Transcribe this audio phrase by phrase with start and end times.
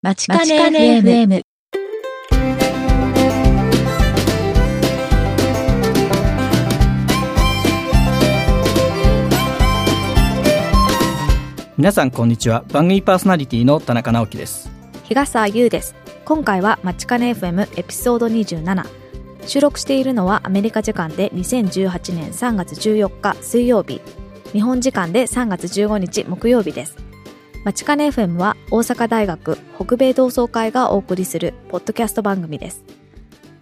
[0.00, 1.42] まちかね FM。
[11.76, 12.64] 皆さんこんにちは。
[12.68, 14.70] 番組パーソナリティの田中直樹です。
[15.02, 15.96] 日笠優です。
[16.24, 18.86] 今回はマチカネ FM エピソード27
[19.48, 24.00] 収録しているのはアメリカ時間で2018年3月14日水曜日。
[24.52, 27.07] 日本時間で3月15日木曜日です
[27.64, 32.84] マチカネ FM は大阪大学北米同窓会がお送りするポッドキャスト番組です。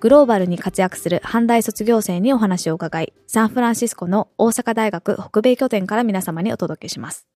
[0.01, 7.27] グローバルに活躍する阪大卒業生にお話を伺いサンフランシスコの大阪大学北米拠点から皆様にお届けします。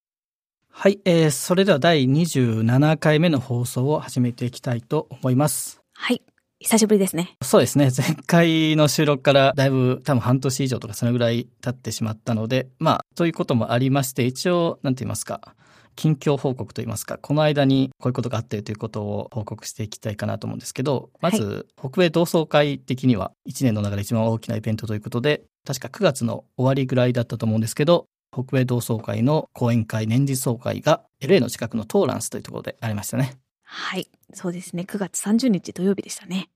[0.70, 5.80] はい、えー、それでは第27回目の放送を始めていきたいと思います。
[5.94, 6.22] はい
[6.62, 7.38] 久しぶりですね。
[7.42, 7.90] そうですね。
[7.96, 15.54] 前回の収録からだいぶ多分半年以上とかそのぐらい経ってしまったのでまあということもありまして一応なんて言いますか
[16.00, 33.34] 近況報告といいますか、この間にこういうことがあってということを報告していきたいかなと思うんですけど、まず、北米同窓会的には1年の中で一番大きなイベントということで、確か9月の終わりぐらいだったと思うんですけど、北米同窓会の講演会年次総会が LA の近くのトーランスというところでありましたね。
[33.62, 36.48] はいそうですね9月30日土曜日でしたね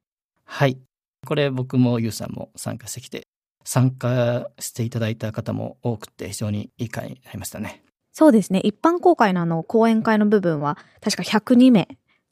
[0.46, 0.78] はい。
[1.26, 3.26] これ僕もゆうさんも参加してきて、
[3.64, 7.83] 参加していただいた方も多くて非常にいい会になりましたね。
[8.14, 8.60] そうですね。
[8.60, 11.88] 一般公開のあの、講演会の部分は、確か102名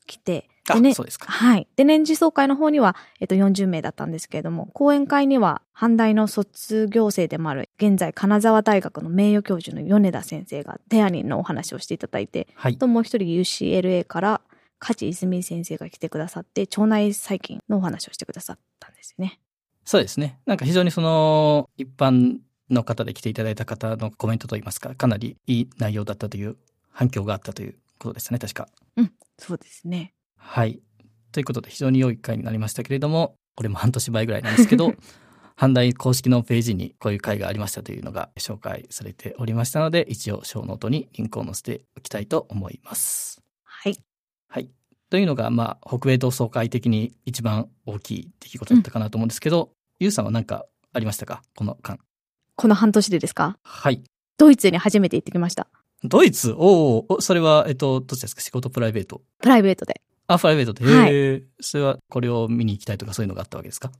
[0.06, 1.26] 来て、あ、でねそうですか。
[1.26, 1.66] はい。
[1.74, 12.78] で、年次総会の方には、えっと、40名だったんですけれども、講演会には、阪大の卒業生でもある、現在、金沢大学の名誉教授の米田先生が、テアニンのお話をしていただいて、はい。
[12.78, 14.40] ともう一人 UCLA から、
[14.78, 19.40] 梶泉先生が来てくださって、腸内細菌のお話をしてくださったんですよね。
[19.84, 20.38] そうですね。
[20.46, 22.38] なんか非常にその一般
[22.72, 26.56] の方で来ていただいた方のコメントといいますか、かなりいい内容だったという
[26.90, 28.68] 反響があったということでしたね、確か。
[29.38, 30.14] そうですね。
[30.36, 30.80] はい。
[31.32, 34.94] ということで非常に良い回になりましたけれども、これも半年前ぐらいなんですけど、
[35.58, 43.42] 阪大公式のページにこういう会がありましたというのが紹介されておりましたので、一応小ノートにリンクを載せておきたいと思います。
[43.64, 43.96] はい。
[44.48, 44.70] はい。
[45.10, 51.42] というのが、まあ、北米同窓会的に一番大きい出来事だったかなと思うんですけど、ゆうさんは何かありましたか？
[51.54, 51.98] この間。
[52.62, 53.58] この半年でですか？
[53.64, 54.04] はい。
[54.38, 55.66] ドイツに初めて行ってきました。
[56.04, 56.54] ドイツ？
[56.56, 58.40] おーお、それは、えっと、どっちですか？
[58.40, 60.00] 仕事プライベートプライベートで。
[60.28, 60.84] あ、プライベートで。
[60.84, 63.90] はいへえ、それはこれを見に行きたいとかそういうのがあったわけですか？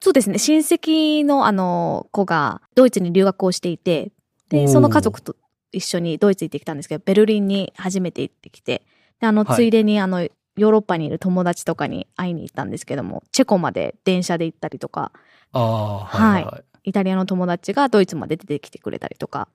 [0.00, 0.38] そうですね。
[0.38, 4.10] 親戚のあの子がドイツに留学をしていて、
[4.48, 5.36] で、その家族と
[5.70, 8.82] 一緒にドイツ行ってきたんですけど、ベルリンに初めて行ってきて、
[9.20, 15.12] で、あの、はいついでにあの、ヨーロッパにいる友達とかに会いに行ったんですけども、チェコまで電車で行ったりとか、
[15.52, 16.64] ああ、はいはいはい。
[16.88, 19.48] イタリアの友達がドイツまで出てきてくれたりとか、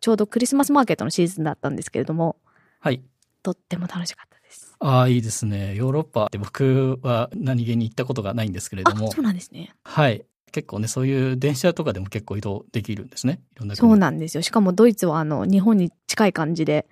[0.00, 2.36] ちょうどクリスマスマーケットのシーズンだったんですけれども、
[2.80, 3.02] はい。
[3.42, 4.74] とっても楽しかったです。
[4.78, 5.74] ああ、いいですね。
[5.74, 9.10] ヨーロッパって僕は何気に行ったことがないんですけれどあ、も。
[9.10, 9.74] そうなんですね。
[9.84, 10.24] はい。
[10.52, 13.40] 結構ね、そういう電車とかでも結構移動できるんですね。
[13.56, 14.42] いろんな国そうなんですよ。
[14.42, 16.86] しかもドイツはあの、日本に近い感じで、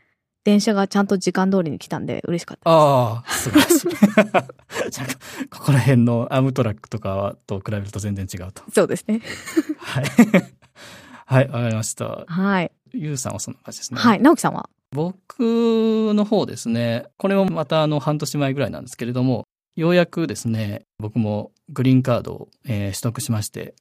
[0.44, 2.74] 電車がちゃんと時間通りに来たんで嬉しかったです。
[2.74, 3.88] ああ、素晴らしい。
[4.16, 4.44] なんか
[5.50, 8.62] ここら辺のアームトラックとかと比べると全然違うと。
[8.72, 9.20] そうですね。
[9.78, 10.04] はい。
[11.26, 12.24] はい、わかりました。
[12.26, 12.72] はい。
[12.92, 14.00] ゆうさんはそんな感じですね。
[14.00, 14.20] はい。
[14.20, 14.68] 直樹さんは？
[14.92, 15.38] 僕
[16.14, 19.44] の方ですね、これもまたあの半年前ぐらいなんですけれども、
[19.74, 23.74] ようやくですね、僕もグリーンカードを、えー取得しまして、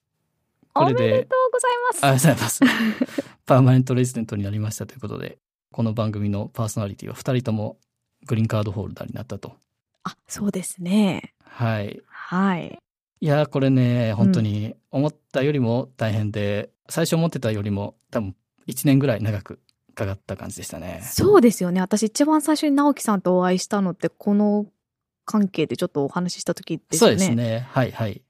[0.74, 2.06] これおめででと、うございます。
[2.06, 3.24] ありがとうございます。
[3.46, 5.38] パーマネントレジデントになりましたということで、
[5.74, 7.78] この番組のパーソナリティは2人とも
[8.26, 9.56] グリーンカードホルダーになったと。
[10.04, 11.34] あ、そうですね。
[11.46, 12.02] はい。
[12.08, 12.78] はい。
[13.22, 18.36] いやー、これね、本当に思ったよりも大変で、最初思ってたよりも多分
[18.68, 19.62] 1年ぐらい長く
[19.96, 21.02] かかった感じでしたね。
[21.10, 21.80] そうですよね。
[21.80, 24.66] 私一番最初に直樹さんとお会いしたのって、この
[25.24, 27.12] 関係でちょっとお話しした時ですそう。
[27.12, 27.66] ですね。
[27.70, 28.22] はいはい。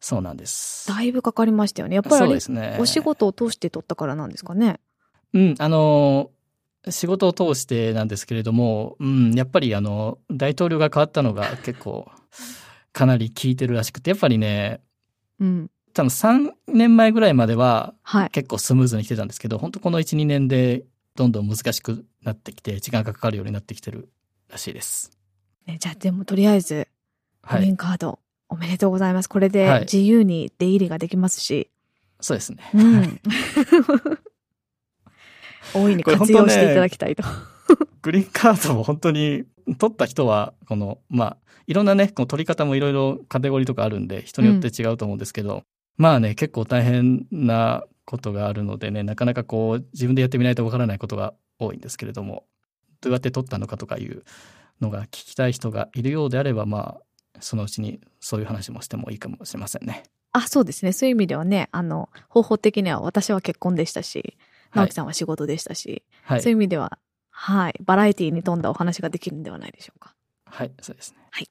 [0.00, 0.86] そうなんです。
[0.88, 1.94] だいぶかかりましたよね。
[1.94, 2.76] やっぱりね。
[2.78, 4.80] お仕事を通して取ったからなんですかね。
[5.32, 6.30] うん、あの、
[6.90, 12.10] 仕事を通してなんですけれども、うん、やっぱりあの、大統領が変わったのが結構、
[12.92, 14.80] かなり効いてるらしくて、やっぱりね、
[15.40, 15.70] うん。
[15.92, 18.30] 多分3年前ぐらいまでははい。
[18.30, 20.84] 結構スムーズに来てたんですけど、本当この1、2年で
[21.14, 24.08] どんどん難しくなってきて、時間がかかるようになってきてる
[24.50, 25.10] らしいです。
[25.66, 26.88] ね、じゃあでもとりあえず、
[27.42, 27.62] グはい。
[27.62, 29.28] リーンカード、おめでとうございます。
[29.28, 31.70] これはいで自由に出入りができますし、
[32.20, 32.70] そうですね。
[32.74, 33.20] うん。
[35.72, 37.22] 大いに活用していただきたいと。
[38.02, 39.44] グリーンカードも本当に
[39.78, 45.62] 取った人は、この、まあ、いろんなね、この取り方もいろいろカテゴリーとかあるんで、人によって違うと思うんですけど、
[45.96, 52.44] まあね、結構大変なことがあるのでね、なかなかこう、自分でやってみないとわからないことが多いんですけれども、
[53.00, 54.24] どうやって取ったのかとかいう
[54.80, 60.04] のが聞きたい人がいるようであれば、まあ、そのうちにそういう話もしてもいいかもしれませんね。
[60.32, 60.92] あ、そうですね。
[60.92, 64.36] そういう意味ではね、あの、方法的には私は結婚でしたし、
[64.74, 66.42] 直樹さんは仕事でしたし、はい。
[66.42, 66.98] そういう意味では、
[67.30, 70.14] はい、バラエティに富んだお話ができるんではないでしょうか。
[70.46, 71.18] はい、そうですね。
[71.30, 71.48] はい。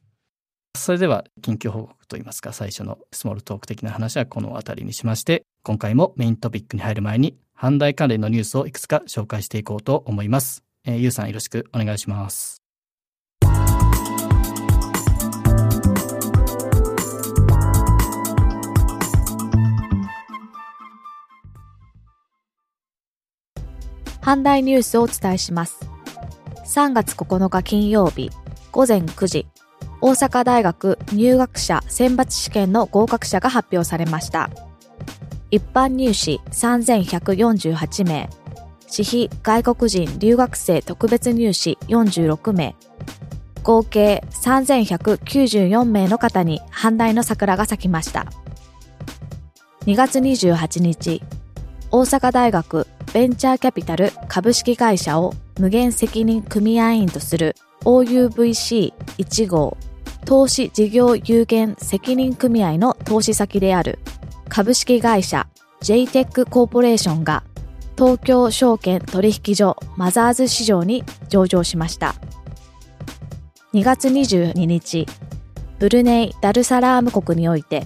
[0.77, 10.63] それでは、近況報告といいますか、最初のスモールトーク的な話はこの辺りにしまして、今回もメイントピックに入る前に、阪大関連のニュースをいくつか紹介していこうと思います。
[10.85, 12.62] えー、ゆうさんよろしくお願いします。
[24.23, 25.85] 阪大ニュースをお伝えします。
[26.65, 28.31] 3月9日金曜日
[28.71, 29.47] 午前9時、
[29.99, 34.49] 大阪大学入学者選抜試験の合格者が発表されました。
[35.51, 38.29] 一般入試3148名、
[38.87, 42.77] 私費外国人留学生特別入試46名、
[43.61, 48.27] 合計3194名の方に阪大の桜が咲きました。
[49.85, 51.21] 2月28日、
[51.95, 57.55] 大阪大学ベンチャーキャピタル株式会社を無限責任組合員とする
[57.85, 59.77] OUVC1 号
[60.25, 63.99] 投資事業有限責任組合の投資先である
[64.49, 65.47] 株式会社
[65.81, 67.43] JTEC コーポレーションが
[67.95, 72.15] 東京証券取引所マザーズ市場に上場しました。
[73.75, 75.05] 2月22日、
[75.77, 77.85] ブルネイ・ダルサラーム国において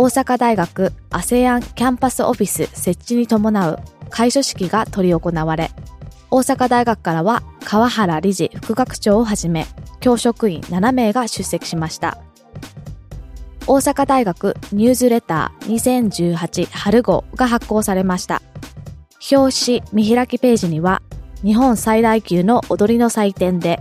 [0.00, 3.80] 大阪大学 ASEAN キャンパスオフィス設置に伴う
[4.10, 5.72] 開所式が執り行われ、
[6.30, 9.66] 大阪大学からは川原理事副学長をはじめ、
[9.98, 12.18] 教職員7名が出席しました。
[13.66, 18.40] 大阪大学ニュースレター2018春号が発行されました。
[19.32, 21.02] 表紙見開きページには、
[21.42, 23.80] 日本最大級の踊りの祭典で、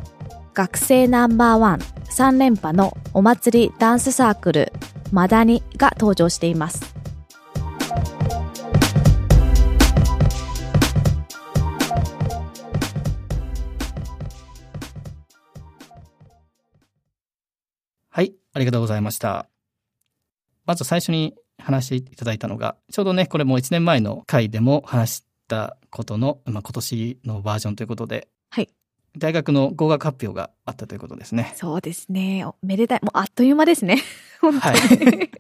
[0.58, 4.74] 学生ナンバーワン3連覇のお祭りダンスサークル
[5.12, 6.96] マダニが登場しています。
[18.10, 19.48] はい、ありがとうございました。
[20.66, 28.70] まず最初に話していただいたのが、ちょうどね、これも1年前の回でも話したことの、まあ、今年のバージョンということで、はい。
[29.18, 31.54] 大学の合格発表があったということですね。
[31.56, 32.46] そうですね。
[32.46, 33.00] おめでたい。
[33.02, 34.02] もうあっという間ですね。
[34.42, 35.32] 本当はいに。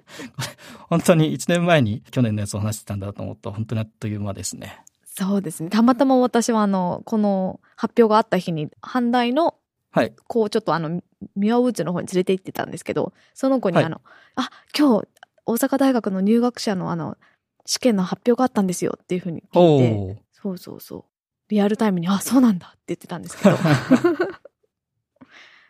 [0.89, 4.81] 本当に 1年前に去年のやつを話してたんだと思うと、本当にあっという間ですね。
[5.03, 5.69] そうですね。
[5.69, 9.55] たまたま私はあの、この発表があった日に、阪大の、
[9.91, 10.13] はい。
[10.27, 11.01] こうちょっとあの、
[11.35, 14.01] ミュアウッズの方に連れて行ってたんですけど、その子にはいあの、
[14.35, 15.07] あ、今日、
[15.45, 17.17] 大阪大学の入学者のあの、
[17.65, 20.23] 試験の発表があったんですよっていうふうに聞いて。
[20.33, 21.03] そうそうそう。
[21.49, 23.55] リアルタイムに、あ、そうなんだって言ってたんですけど。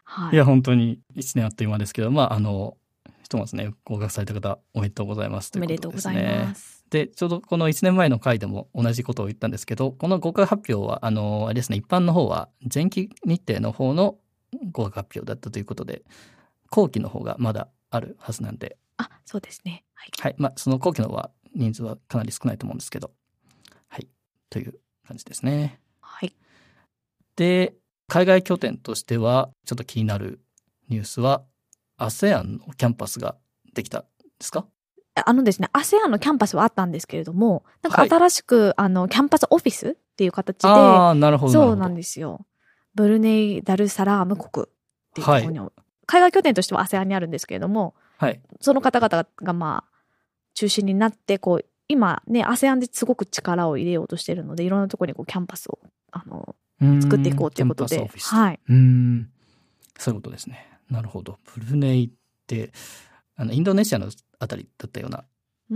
[0.09, 2.77] はいいや、本当に1年あっという間ですけど、まあ、あの、
[3.21, 6.85] ひとまずね、合格された方、おめでとうございますおめでとうございます。
[6.89, 14.17] で、ちょうどこの1年前の回でも同じことを言ったんですけど、この合格発表は、あの、あれですね、一般の方は前期日程の方の
[14.71, 16.03] 合格発表だったということで、
[16.69, 19.83] 後期の方がまだあるはずなんで、あ、そうですね。
[19.93, 20.11] はい。
[20.19, 20.35] はい。
[20.37, 23.11] まあ、その後期の方は人数はかなり少ないと思うんですけど、
[23.89, 24.07] はい。
[24.49, 25.79] という感じですね。
[26.01, 26.35] はい。
[27.35, 27.75] で、
[28.07, 30.39] 海外拠点としては、ちょっと気になる
[30.89, 31.43] ニュースは、
[31.97, 33.35] ASEAN のキャンパスが
[33.73, 34.07] できたんで
[34.41, 34.65] すか？
[35.25, 41.53] あのですね、ASEAN のキャンパスはあったんですけれども、なんかはい新しく、あの、キャンパスオフィスっていう形で、ああ、なるほど。
[41.53, 42.45] そうなんでですよ。
[42.93, 44.69] ブルネイ・ダルサラーム国っ
[45.13, 45.59] ていうところに、
[46.05, 48.41] 海外拠点としては ASEAN にあるんですけれども、はい。
[48.61, 49.97] その方々がまあ、
[50.53, 55.79] 中心になって、こう、今ね、ASEAN ですごく力を入れようとしてるので、いろんなところにこうキャンパスを、
[56.11, 56.55] あの、
[57.01, 58.59] 作っていこうということではい。
[58.67, 59.29] うーん。
[59.97, 60.67] そういうことですね。
[60.89, 61.39] なるほど。
[61.55, 62.09] ブルネイっ
[62.45, 62.71] て、
[63.35, 65.23] あの、インドネシアのあたりだったような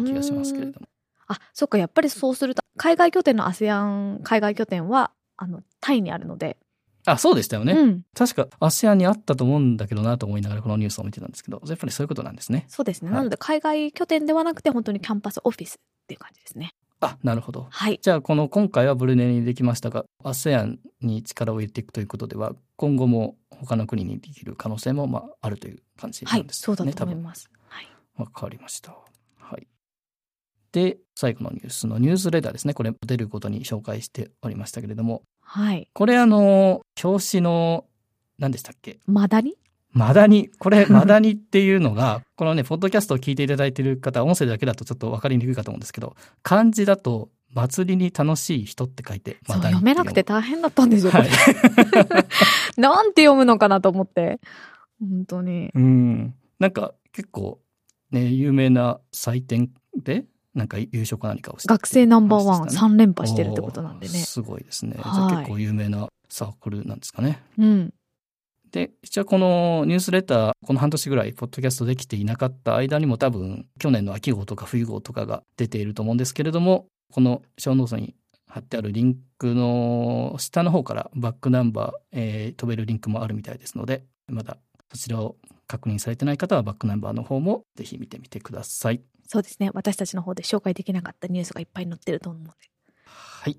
[0.06, 0.88] 気がしますけれども。
[1.28, 6.58] あ、そっか、やっぱりそうすると、海外拠点の ASEAN 海外拠点は、あの、タイにあるので、
[7.06, 7.74] あ、そうでしたよね。
[7.74, 12.66] うん、確か、アセアンにあったと思うんだけどなと思いながらこのニュースを見てたんですけど、やっぱりそういうことなんですね。
[12.68, 13.10] そうですね。
[13.10, 15.78] はいなので、海外拠点ではなくて、本当にキャンパスオフィスっ
[16.08, 16.74] ていう感じですね。
[17.02, 17.68] あ、なるほど。
[17.70, 18.00] はい。
[18.02, 26.66] じゃあ、この今回はブルネイにできましたが、ASEAN に力を入れていくということでは、今後も他の国にできる可能性も、まあ、あるという感じなはい、んですね。
[26.66, 27.50] そうだと思います。
[27.68, 27.88] はい。
[28.18, 28.92] わかりました。
[29.40, 29.68] はい。
[30.72, 32.76] で、最後のニュースのニュースレターですね。
[32.76, 35.90] これ出ることに紹介しておりましたけれども、はい。
[35.92, 37.84] これあの、表紙の、
[38.40, 39.00] 何でしたっけ？
[39.06, 39.58] マダニ？
[39.92, 40.48] マダニ。
[40.48, 51.34] これ、マダニっていうのが、 このね、ポッドキャストを聞いていただいている方、音声だけだとちょっとわかりにくいかと思うんですけど、漢字だと、祭りに楽しい人って書いて、マダニ読めなくて大変だったんですよ、こはれい。
[52.80, 54.40] なんて読むのかなと思って。
[55.02, 55.70] 本当に。
[55.74, 56.34] うん。
[56.60, 57.60] なんか結構
[58.10, 59.70] ね、有名な祭典
[60.02, 64.14] で、なんか優勝か何かをして学生ナンバーワン話でしたね3連覇してるってことなんでね。
[64.14, 64.98] すごいですね。
[64.98, 67.42] はいあ結構有名なサークルなんですかね。
[67.58, 67.94] うん。
[68.72, 78.16] で、一応このニュースレター、この半年ぐらい、ポッドキャストできていなかった間にも多分、去年の秋号とか冬号とかが出ていると思うんですけれども、この小ノートに
[78.48, 84.58] 貼ってあるリンクの下の方からバックナンバー、えー飛べるリンクもあるみたいですので、まだ
[84.94, 85.36] そちらを
[85.68, 89.02] 確認されてない方はバックナンバーの方もぜひ見てみてください。
[89.32, 89.72] そうですね。
[89.74, 92.54] 私たちの方で紹介できなかったニュースがいっぱい載ってると思うので。
[93.06, 93.58] はい。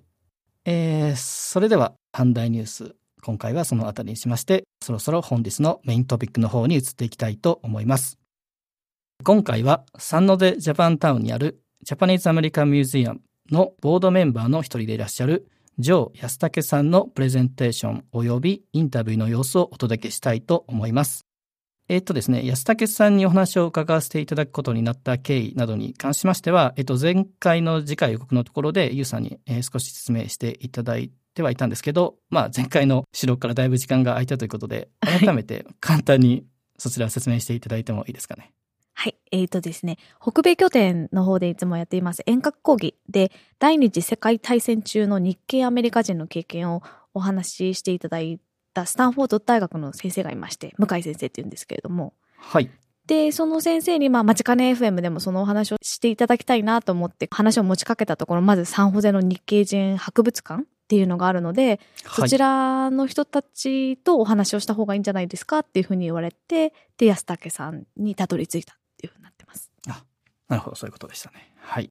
[0.66, 2.94] えー、それでは、阪大ニュース。
[3.22, 8.18] 今回はそのあたりにしまして、そろそろ本日のメイントピックの方に移っていきたいと思います。
[9.24, 15.48] 今回は、サンノゼジャパンタウンにあるジャパニーズアメリカンミュージアムのボードメンバーの一人でいらっしゃる、
[15.78, 21.24] ジョー安武さんのプレゼンテーション及びインタビューの様子をお届けしたいと思います。
[21.92, 36.46] えっとですね、安武さんにお話を伺わせていただくことになった経緯などに関しましては、えっと、前回の次回予告のところで、ゆうさんに、えー少し説明していただいてはいたんですけど、まあ、前回の収録からだいぶ時間が空いたということで、はい改めて簡単に
[36.78, 38.54] そちら説明していただいてもいいですかね。
[38.94, 39.16] はい。
[39.30, 46.82] えーとですね、北米拠点の方でいつもやっています遠隔講義で、第二次世界大戦中の日系アメリカ人の経験を
[47.12, 48.40] お話ししていただい
[48.72, 52.70] たスタンフォード大学の先生がいまして、向井先生って言うんですけれども、はい。
[53.06, 62.82] で、その先生に、まあ、街金 FM でもそのお話をしていただきたいなと思って話を持ちかけたところ、まずサンホゼの日系人博物館っていうのがあるので、そちら。
[62.86, 69.70] らの人たちとお話をした方がいいんじゃないですかっていうふうに言われて、で、安武さんにたどり着いたっていうふうになってます。
[70.48, 71.54] なるほど、そういうことでしたね。
[71.60, 71.90] はい。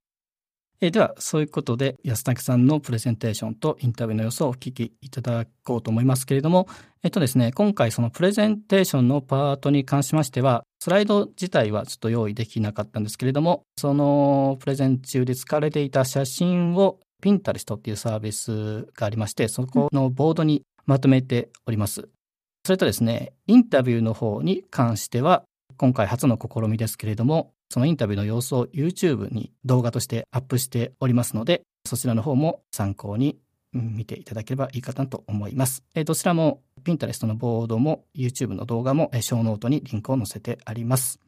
[0.84, 6.68] えーでは、そういうことで、安武さんのプレゼンテーションとインタビューの様子をお聞きいただこうと思いますけれども、
[7.04, 22.10] えっとですね、今回そのプレゼンテーションのパートに関しましては、スライド自体はちょっと用意できなかったんですけれども、そのプレゼン中で使われていた写真を Pinterest っていうサービスがありまして、そこのボードにまとめております。
[22.66, 25.44] それとですね、インタビューの方に関しては、
[25.78, 33.38] 今回初の試みですけれども、そのインタビューの様子を YouTube に動画としてアップしておりますので、そちらの方も参考に
[33.72, 35.82] 見ていただければいいかなと思います。
[35.96, 41.22] えどちらも Pinterest のボードも YouTube の動画もえーショーノートにリンクを載せてあります。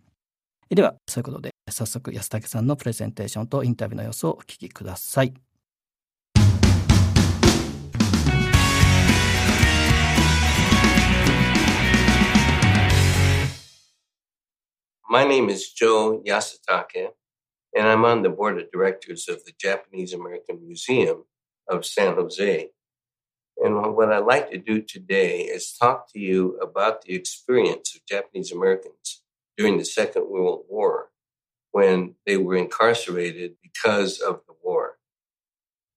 [0.69, 5.33] では、そういうことで、早速安武さんのプレゼンテーションとインタビューの様子をお聞きください。
[15.13, 17.09] My name is Joe Yasutake,
[17.77, 21.25] and I'm on the board of directors of the Japanese American Museum
[21.69, 22.69] of San Jose.
[23.63, 28.03] And what I'd like to do today is talk to you about the experience of
[28.07, 29.21] Japanese Americans
[29.55, 31.11] during the Second World War
[31.73, 34.97] when they were incarcerated because of the war.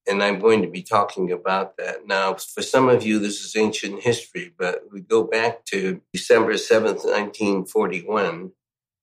[0.07, 2.07] And I'm going to be talking about that.
[2.07, 6.53] Now, for some of you, this is ancient history, but we go back to December
[6.53, 8.53] 7th, 1941,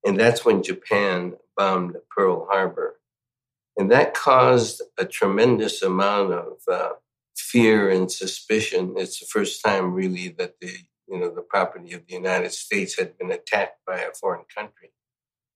[0.05, 2.99] and that's when Japan bombed Pearl Harbor.
[3.77, 6.89] And that caused a tremendous amount of uh,
[7.35, 8.93] fear and suspicion.
[8.97, 10.71] It's the first time really that the
[11.07, 14.91] you know the property of the United States had been attacked by a foreign country.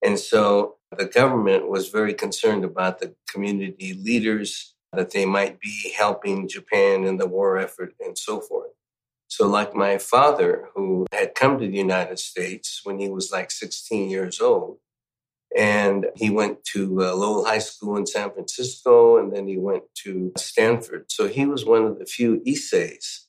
[0.04, 5.94] And so the government was very concerned about the community leaders that they might be
[5.96, 8.72] helping Japan in the war effort and so forth.
[9.30, 13.52] So, like my father, who had come to the United States when he was like
[13.52, 14.78] 16 years old,
[15.56, 19.84] and he went to uh, Lowell High School in San Francisco, and then he went
[20.04, 21.06] to Stanford.
[21.10, 23.28] So he was one of the few Issei's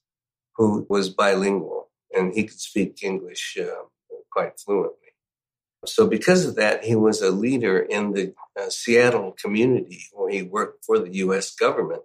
[0.57, 3.85] who was bilingual, and he could speak English uh,
[4.31, 4.95] quite fluently.
[5.87, 10.43] So, because of that, he was a leader in the uh, Seattle community where he
[10.43, 11.55] worked for the U.S.
[11.55, 12.03] government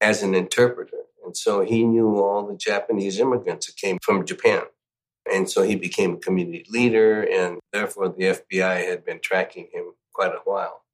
[0.00, 1.07] as an interpreter.
[1.28, 4.62] And so he knew all the Japanese immigrants that came from Japan.
[5.30, 9.92] And so he became a community leader, and therefore the FBI had been tracking him
[10.14, 10.84] quite a while.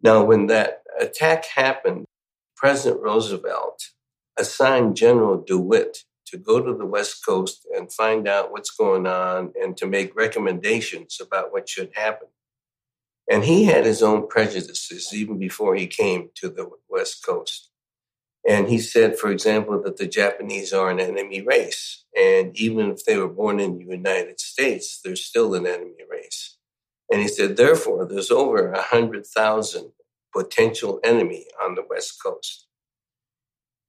[0.00, 2.04] Now, when that attack happened,
[2.54, 3.82] President Roosevelt
[4.38, 9.54] assigned General DeWitt to go to the West Coast and find out what's going on
[9.60, 12.28] and to make recommendations about what should happen.
[13.28, 17.71] And he had his own prejudices even before he came to the West Coast.
[18.48, 22.04] And he said, for example, that the Japanese are an enemy race.
[22.16, 26.56] And even if they were born in the United States, they're still an enemy race.
[27.10, 29.92] And he said, therefore, there's over 100,000
[30.34, 32.66] potential enemy on the West Coast.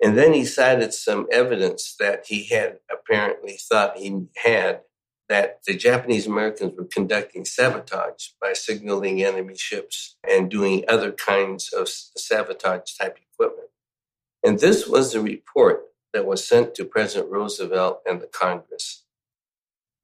[0.03, 4.81] And then he cited some evidence that he had apparently thought he had
[5.29, 11.71] that the Japanese Americans were conducting sabotage by signaling enemy ships and doing other kinds
[11.71, 13.17] of sabotage type.
[14.43, 19.03] And this was the report that was sent to President Roosevelt and the Congress.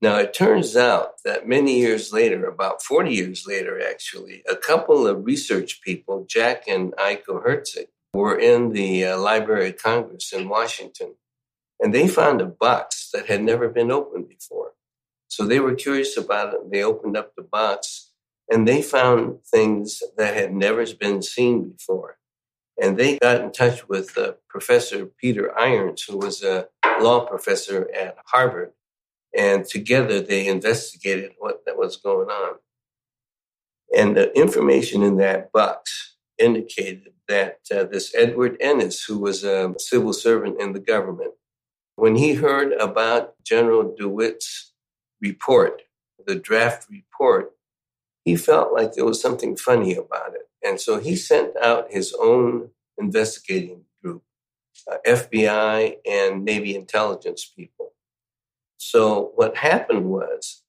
[0.02, 5.06] Now, it turns out that many years later, about 40 years later, actually, a couple
[5.06, 10.48] of research people, Jack and Aiko Herzig, were in the uh, Library of Congress in
[10.48, 11.16] Washington,
[11.82, 14.72] and they found a box that had never been opened before.
[15.28, 16.72] So they were curious about it.
[16.72, 18.12] They opened up the box
[18.50, 22.18] and they found things that had never been seen before.
[22.82, 26.68] And they got in touch with uh, Professor Peter Irons, who was a
[27.02, 28.72] law professor at Harvard.
[29.38, 32.56] And together they investigated what that was going on.
[33.96, 39.74] And the information in that box indicated that uh, this Edward Ennis, who was a
[39.78, 41.34] civil servant in the government,
[41.96, 44.74] when he heard about General DeWitt's
[45.22, 45.82] report,
[46.26, 47.52] the draft report,
[48.26, 50.50] he felt like there was something funny about it.
[50.64, 54.24] And so he sent out his own investigating group,
[54.92, 57.94] uh, FBI and Navy intelligence people.
[58.78, 60.64] So what happened was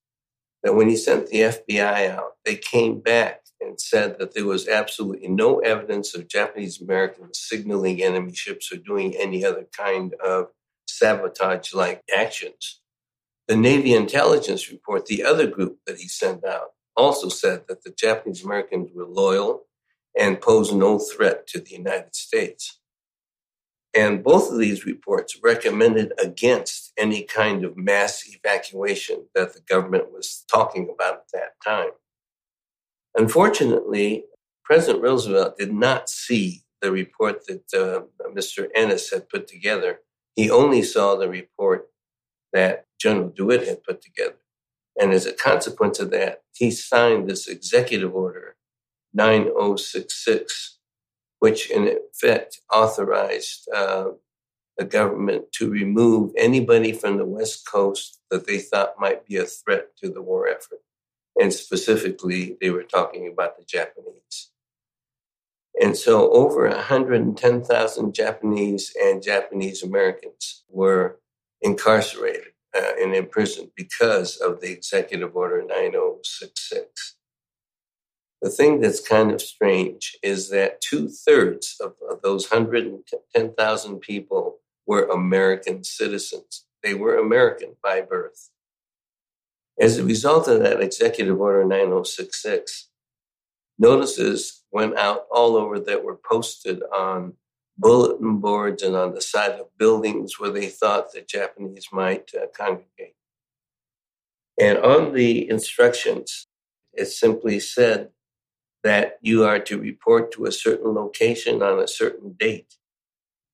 [0.63, 4.69] that when he sent the FBI out, they came back and said that there was
[4.69, 10.49] absolutely no evidence of Japanese Americans signaling enemy ships or doing any other kind of
[10.87, 12.81] sabotage like actions.
[13.49, 17.93] The Navy intelligence report, the other group that he sent out, also said that the
[17.97, 19.67] Japanese Americans were loyal
[20.19, 22.79] and posed no threat to the United States.
[23.95, 30.13] And both of these reports recommended against any kind of mass evacuation that the government
[30.13, 31.91] was talking about at that time.
[33.17, 34.25] Unfortunately,
[34.65, 38.69] President Roosevelt did not see the report that uh, Mr.
[38.75, 39.99] Ennis had put together.
[40.37, 41.89] He only saw the report
[42.53, 44.37] that General DeWitt had put together.
[44.99, 48.57] And as a consequence of that, he signed this executive order
[49.15, 50.79] 9066,
[51.39, 54.11] which in effect authorized uh,
[54.77, 59.45] the government to remove anybody from the West Coast that they thought might be a
[59.45, 60.81] threat to the war effort.
[61.41, 64.51] And specifically, they were talking about the Japanese.
[65.81, 71.21] And so over 110,000 Japanese and Japanese Americans were
[71.63, 77.17] incarcerated uh, and imprisoned because of the Executive Order 9066.
[78.43, 84.59] The thing that's kind of strange is that two thirds of, of those 110,000 people
[84.87, 86.65] were American citizens.
[86.83, 88.51] They were American by birth.
[89.79, 92.89] As a result of that Executive Order 9066,
[93.79, 97.35] notices went out all over that were posted on
[97.81, 102.47] bulletin boards and on the side of buildings where they thought the Japanese might uh,
[102.57, 103.17] congregate.
[104.61, 106.47] And on the instructions,
[106.93, 108.11] it simply said
[108.83, 112.75] that you are to report to a certain location on a certain date.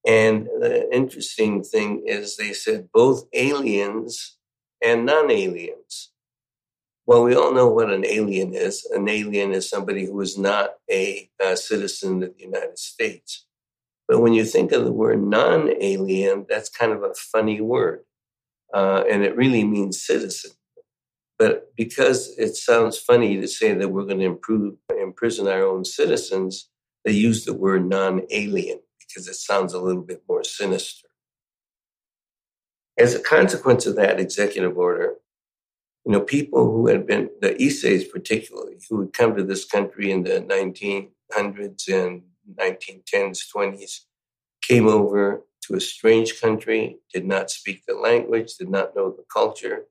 [0.06, 4.36] And the interesting thing is, they said both aliens
[4.82, 6.12] and non aliens.
[7.06, 8.84] Well, we all know what an alien is.
[8.86, 13.46] An alien is somebody who is not a, a citizen of the United States.
[14.08, 18.04] But when you think of the word non alien, that's kind of a funny word.
[18.72, 20.52] Uh, and it really means citizen.
[21.38, 25.84] But because it sounds funny to say that we're going to improve, imprison our own
[25.84, 26.68] citizens,
[27.04, 31.08] they use the word non alien because it sounds a little bit more sinister.
[32.98, 35.16] As a consequence of that executive order,
[36.06, 40.10] you know, people who had been, the Issei's particularly, who had come to this country
[40.10, 42.22] in the 1900s and
[42.54, 44.00] 1910s, 20s,
[44.62, 49.24] came over to a strange country, did not speak the language, did not know the
[49.32, 49.86] culture,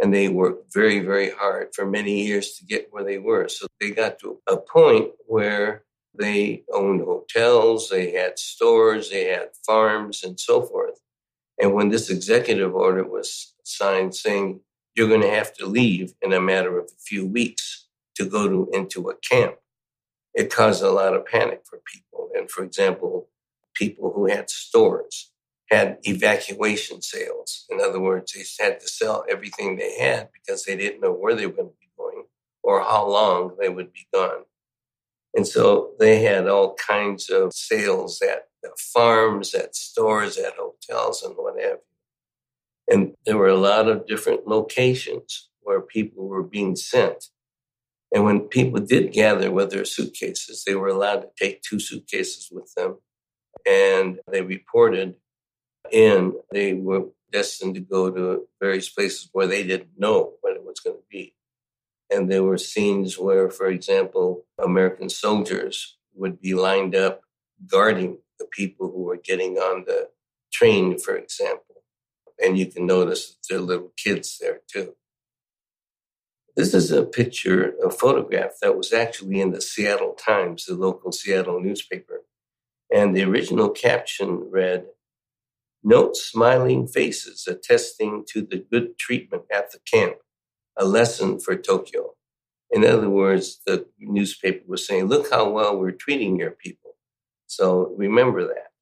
[0.00, 3.48] and they worked very, very hard for many years to get where they were.
[3.48, 5.84] So they got to a point where
[6.18, 11.00] they owned hotels, they had stores, they had farms, and so forth.
[11.60, 14.60] And when this executive order was signed saying
[14.94, 18.48] you're going to have to leave in a matter of a few weeks to go
[18.48, 19.54] to, into a camp.
[20.34, 22.30] It caused a lot of panic for people.
[22.34, 23.28] And for example,
[23.74, 25.32] people who had stores
[25.70, 27.66] had evacuation sales.
[27.70, 31.34] In other words, they had to sell everything they had because they didn't know where
[31.34, 32.24] they were going to be going
[32.62, 34.44] or how long they would be gone.
[35.34, 41.34] And so they had all kinds of sales at farms, at stores, at hotels, and
[41.36, 42.94] what have you.
[42.94, 47.26] And there were a lot of different locations where people were being sent
[48.14, 52.48] And when people did gather with their suitcases, they were allowed to take two suitcases
[52.50, 52.98] with them.
[53.66, 55.16] And they reported
[55.90, 60.64] in, they were destined to go to various places where they didn't know what it
[60.64, 61.34] was going to be.
[62.10, 67.20] And there were scenes where, for example, American soldiers would be lined up
[67.70, 70.08] guarding the people who were getting on the
[70.52, 71.82] train, for example.
[72.42, 74.94] And you can notice that there are little kids there too.
[76.58, 81.12] This is a picture, a photograph that was actually in the Seattle Times, the local
[81.12, 82.24] Seattle newspaper.
[82.92, 84.86] And the original caption read,
[85.84, 90.16] Note smiling faces attesting to the good treatment at the camp,
[90.76, 92.14] a lesson for Tokyo.
[92.72, 96.96] In other words, the newspaper was saying, Look how well we're treating your people.
[97.46, 98.72] So remember that.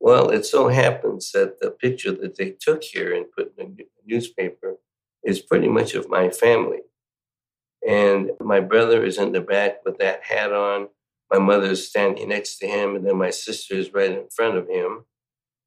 [0.00, 3.86] Well, it so happens that the picture that they took here and put in the
[4.04, 4.78] newspaper
[5.22, 6.80] is pretty much of my family.
[7.86, 10.88] And my brother is in the back with that hat on.
[11.30, 14.56] My mother is standing next to him, and then my sister is right in front
[14.56, 15.04] of him.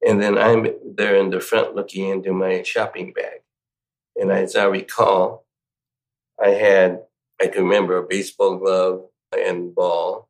[0.06, 3.42] And then I'm there in the front looking into my shopping bag.
[4.16, 5.46] And as I recall,
[6.42, 7.04] I had,
[7.42, 9.06] I can remember a baseball glove
[9.38, 10.30] and ball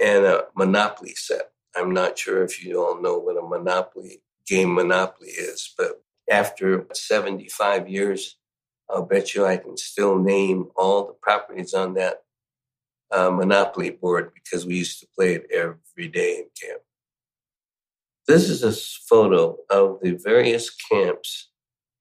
[0.00, 1.50] and a Monopoly set.
[1.76, 6.86] I'm not sure if you all know what a Monopoly game Monopoly is, but after
[6.92, 8.36] 75 years
[8.90, 12.22] I'll bet you I can still name all the properties on that
[13.10, 16.82] uh, Monopoly board because we used to play it every day in camp.
[18.26, 18.72] This is a
[19.08, 21.50] photo of the various camps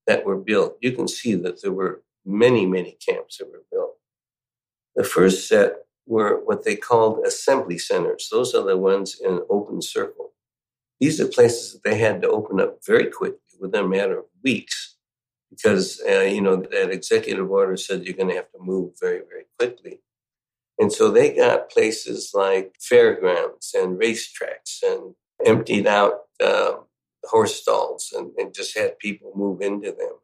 [0.08, 0.78] that were built.
[0.82, 3.94] You can see that there were many, many camps that were built.
[4.96, 8.28] The first set were what they called assembly centers.
[8.32, 10.34] Those are the ones in open circle.
[11.00, 14.26] These are places that they had to open up very quickly within a matter of
[14.44, 14.97] weeks
[15.50, 19.22] because uh, you know that executive order said you're going to have to move very
[19.30, 20.00] very quickly.
[20.80, 26.74] And so they got places like fairgrounds and racetracks and emptied out uh,
[27.24, 30.18] horse stalls and, and just had people move into them.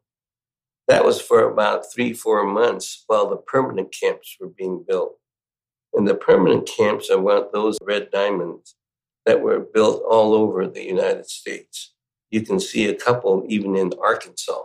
[0.86, 5.18] That was for about three four months while the permanent camps were being built.
[5.92, 8.74] And the permanent camps are of those red diamonds
[9.26, 11.94] that were built all over the united states.
[12.30, 14.62] You can see a couple even in arkansas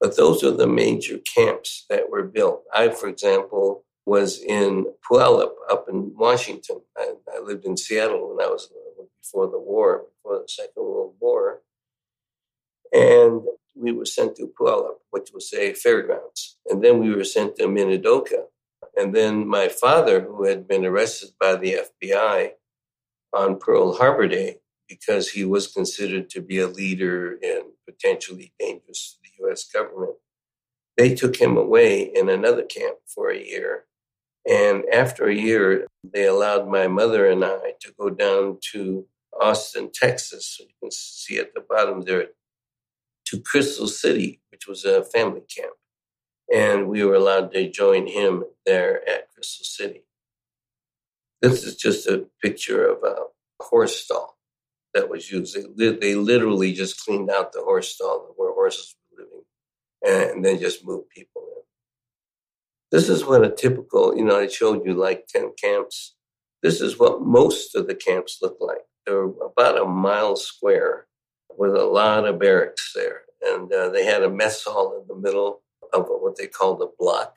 [0.00, 2.62] but those are the major camps that were built.
[2.74, 6.80] I, for example, was in Puyallup up in Washington.
[6.96, 8.70] I, I lived in Seattle when I was
[9.20, 11.60] before the war, before the Second World War.
[12.92, 13.42] And
[13.74, 16.56] we were sent to Puyallup, which was a fairgrounds.
[16.66, 18.44] And then we were sent to Minidoka.
[18.96, 22.52] And then my father, who had been arrested by the FBI
[23.34, 24.56] on Pearl Harbor Day
[24.88, 30.16] because he was considered to be a leader and potentially dangerous US government.
[30.96, 33.84] They took him away in another camp for a year.
[34.48, 39.06] And after a year, they allowed my mother and I to go down to
[39.40, 40.56] Austin, Texas.
[40.56, 42.28] So you can see at the bottom there
[43.26, 45.74] to Crystal City, which was a family camp.
[46.52, 50.04] And we were allowed to join him there at Crystal City.
[51.42, 53.16] This is just a picture of a
[53.62, 54.38] horse stall
[54.94, 55.56] that was used.
[55.76, 58.96] They, they literally just cleaned out the horse stall where horses
[60.06, 61.62] and then just move people in.
[62.90, 66.14] This is what a typical, you know, I showed you like 10 camps.
[66.62, 68.78] This is what most of the camps look like.
[69.06, 71.06] They're about a mile square
[71.56, 73.22] with a lot of barracks there.
[73.42, 76.86] And uh, they had a mess hall in the middle of what they called a
[76.98, 77.36] block.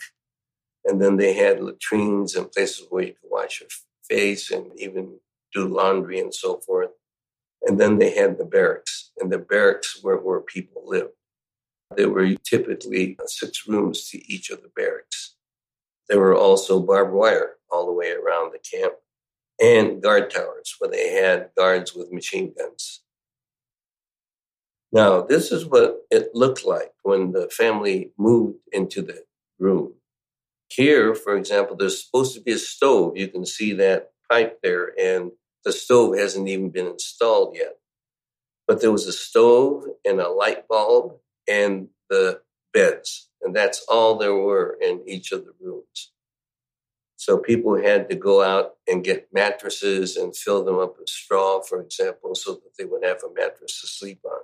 [0.86, 3.70] And then they had latrines and places where you could wash your
[4.10, 5.20] face and even
[5.54, 6.92] do laundry and so forth.
[7.64, 11.12] And then they had the barracks, and the barracks were where people lived.
[11.96, 15.36] There were typically six rooms to each of the barracks.
[16.10, 18.96] There were also barbed wire all the way around the camp
[19.62, 23.02] and guard towers where they had guards with machine guns.
[24.92, 29.24] Now, this is what it looked like when the family moved into the
[29.60, 29.94] room.
[30.70, 33.18] Here, for example, there's supposed to be a stove.
[33.18, 35.32] You can see that pipe there, and
[35.66, 37.78] the stove hasn't even been installed yet.
[38.68, 42.42] But there was a stove and a light bulb and the
[42.74, 43.30] beds.
[43.42, 46.12] And that's all there were in each of the rooms.
[47.16, 51.62] So people had to go out and get mattresses and fill them up with straw,
[51.62, 54.42] for example, so that they would have a mattress to sleep on.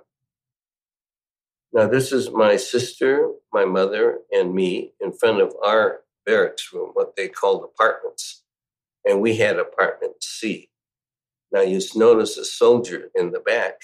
[1.72, 6.90] Now, this is my sister, my mother, and me in front of our barracks room,
[6.94, 8.44] what they called apartments.
[9.04, 10.70] And we had apartment C.
[11.50, 13.80] Now, you notice a soldier in the back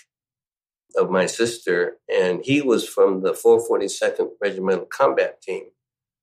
[0.96, 5.64] of my sister, and he was from the 442nd Regimental Combat Team,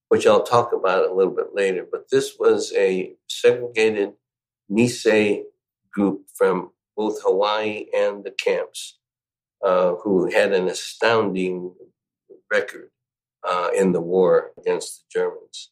[0.10, 1.86] which I'll talk about a little bit later.
[1.90, 4.14] But this was a segregated
[4.72, 5.44] Nisei
[5.94, 9.00] group from both Hawaii and the camps
[9.64, 11.74] uh, who had an astounding
[12.52, 12.90] record
[13.48, 15.72] uh, in the war against the Germans.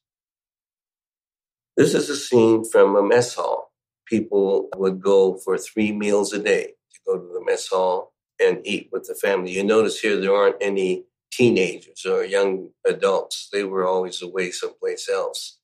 [1.78, 3.72] This is a scene from a mess hall.
[4.06, 8.66] People would go for three meals a day to go to the mess hall and
[8.66, 9.52] eat with the family.
[9.52, 13.50] You notice here there aren't any teenagers or young adults.
[13.52, 15.58] They were always away someplace else.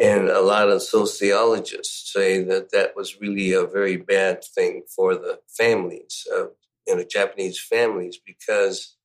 [0.00, 5.14] And a lot of sociologists say that that was really a very bad thing for
[5.14, 6.50] the families of
[6.86, 8.96] you know Japanese families because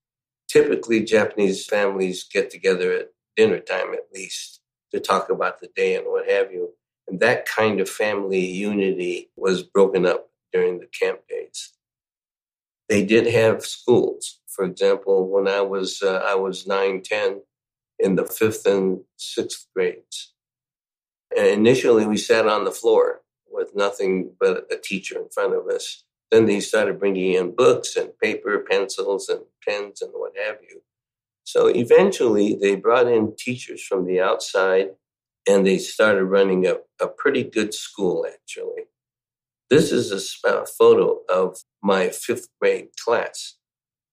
[0.48, 4.62] typically Japanese families get together at dinner time at least
[4.92, 6.70] to talk about the day and what have you.
[7.08, 11.74] And that kind of family unity was broken up during the camp days.
[12.90, 14.40] They did have schools.
[14.48, 17.42] For example, when I was uh, I was nine, ten,
[18.00, 20.34] in the fifth and sixth grades.
[21.36, 25.68] And initially, we sat on the floor with nothing but a teacher in front of
[25.68, 26.04] us.
[26.32, 30.82] Then they started bringing in books and paper, pencils, and pens, and what have you.
[31.44, 34.92] So eventually, they brought in teachers from the outside,
[35.48, 38.84] and they started running a, a pretty good school, actually.
[39.74, 43.56] This is a, photo of my fifth grade class.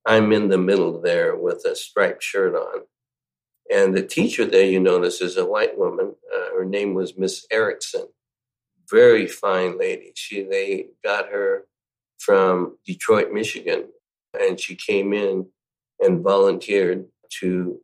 [0.06, 2.84] I'm in the middle there with a striped shirt on.
[3.70, 6.14] And the teacher there, you notice, is a white woman.
[6.34, 8.06] Uh, her name was Miss Erickson.
[8.90, 10.12] Very fine lady.
[10.14, 11.66] She they got her
[12.18, 13.88] from Detroit, Michigan,
[14.32, 15.48] and she came in
[16.00, 17.04] and volunteered
[17.40, 17.82] to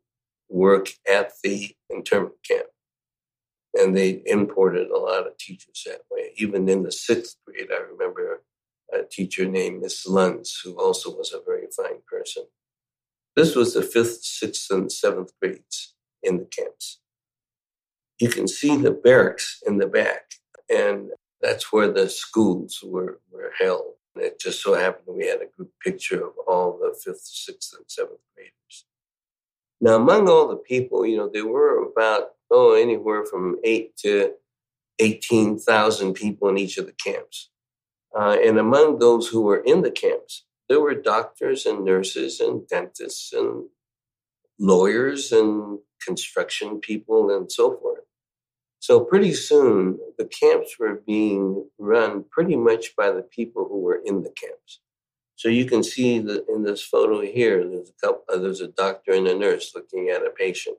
[0.48, 2.68] work at the internment camp.
[3.78, 6.32] And they imported a lot of teachers that way.
[6.36, 8.42] Even in the sixth grade, I remember
[8.92, 12.44] a teacher named Miss Luns, who also was a very fine person.
[13.34, 17.00] This was the fifth, sixth, and seventh grades in the camps.
[18.18, 20.22] You can see the barracks in the back,
[20.70, 21.10] and
[21.42, 23.92] that's where the schools were, were held.
[24.14, 27.74] And it just so happened we had a group picture of all the fifth, sixth,
[27.76, 28.86] and seventh graders.
[29.82, 34.32] Now, among all the people, you know, there were about, oh, anywhere from eight to
[34.98, 37.50] 18,000 people in each of the camps.
[38.18, 42.66] Uh, and among those who were in the camps, there were doctors and nurses and
[42.66, 43.66] dentists and
[44.58, 48.00] lawyers and construction people and so forth.
[48.78, 54.00] So pretty soon, the camps were being run pretty much by the people who were
[54.04, 54.80] in the camps.
[55.34, 58.68] So you can see that in this photo here, there's a couple, uh, there's a
[58.68, 60.78] doctor and a nurse looking at a patient,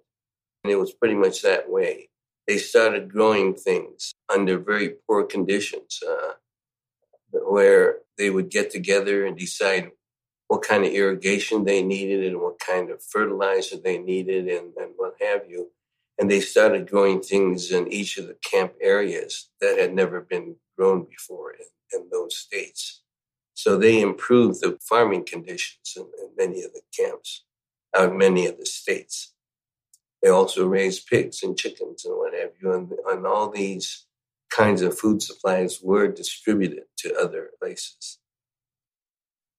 [0.69, 2.09] it was pretty much that way.
[2.47, 5.99] They started growing things under very poor conditions.
[6.07, 6.33] Uh,
[7.31, 9.91] where they would get together and decide
[10.47, 14.93] what kind of irrigation they needed and what kind of fertilizer they needed and, and
[14.95, 15.71] what have you.
[16.17, 20.55] And they started growing things in each of the camp areas that had never been
[20.77, 23.01] grown before in, in those states.
[23.53, 27.43] So they improved the farming conditions in, in many of the camps,
[27.95, 29.33] out in many of the states.
[30.21, 32.73] They also raised pigs and chickens and what have you.
[32.73, 34.05] And, and all these
[34.49, 38.19] kinds of food supplies were distributed to other places.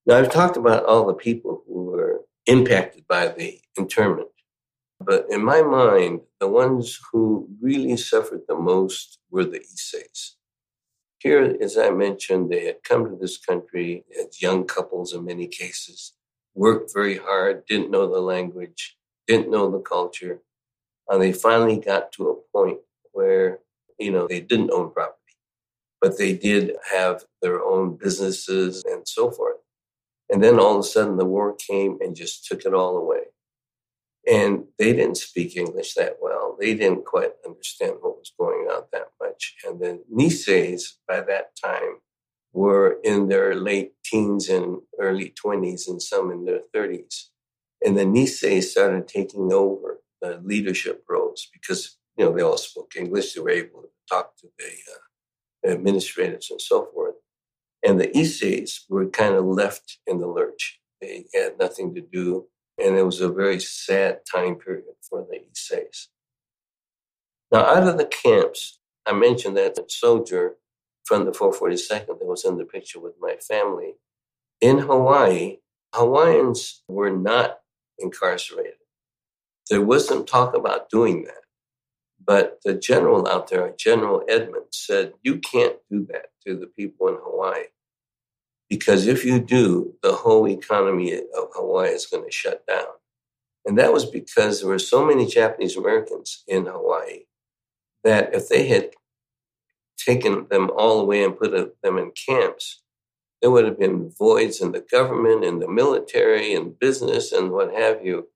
[0.07, 4.31] Now, I've talked about all the people who were impacted by the internment,
[4.99, 10.37] but in my mind, the ones who really suffered the most were the Issei's.
[11.19, 15.47] Here, as I mentioned, they had come to this country as young couples in many
[15.47, 16.15] cases,
[16.55, 20.41] worked very hard, didn't know the language, didn't know the culture.
[21.09, 22.79] And they finally got to a point
[23.13, 23.61] where
[23.99, 25.37] you know, they didn't own property,
[26.01, 29.57] but they did have their own businesses and so forth.
[30.31, 33.23] And then all of a sudden the war came and just took it all away.
[34.31, 36.57] And they didn't speak English that well.
[36.61, 39.55] They didn't quite understand what was going on that much.
[39.67, 42.01] And the Niseis by that time
[42.53, 47.29] were in their late teens and early 20s and some in their 30s.
[47.83, 52.93] And the Nisei started taking over the leadership roles because you know, they all spoke
[52.97, 53.33] English.
[53.33, 57.15] They were able to talk to the uh, administrators and so forth.
[57.87, 60.81] And the Issei's were kind of left in the lurch.
[61.01, 62.47] They had nothing to do.
[62.77, 66.09] And it was a very sad time period for the Issei's.
[67.53, 70.57] Now, out of the camps, I mentioned that soldier
[71.05, 73.95] from the 442nd that was in the picture with my family.
[74.61, 75.59] In Hawaii,
[75.95, 77.61] Hawaiians were not
[77.99, 78.75] incarcerated.
[79.71, 81.43] There was some talk about doing that.
[82.25, 87.09] But the general out there, General Emmons, said, You can't do that to the people
[87.09, 87.65] in Hawaii.
[88.69, 92.87] Because if you do, the whole economy of Hawaii is going to shut down.
[93.65, 97.21] And that was because there were so many Japanese Americans in Hawaii
[98.05, 98.91] that if they had
[99.99, 101.53] taken them all away and put
[101.83, 102.83] them in camps,
[103.41, 107.73] there would have been voids in the government, in the military, in business, and what
[107.75, 108.29] have you.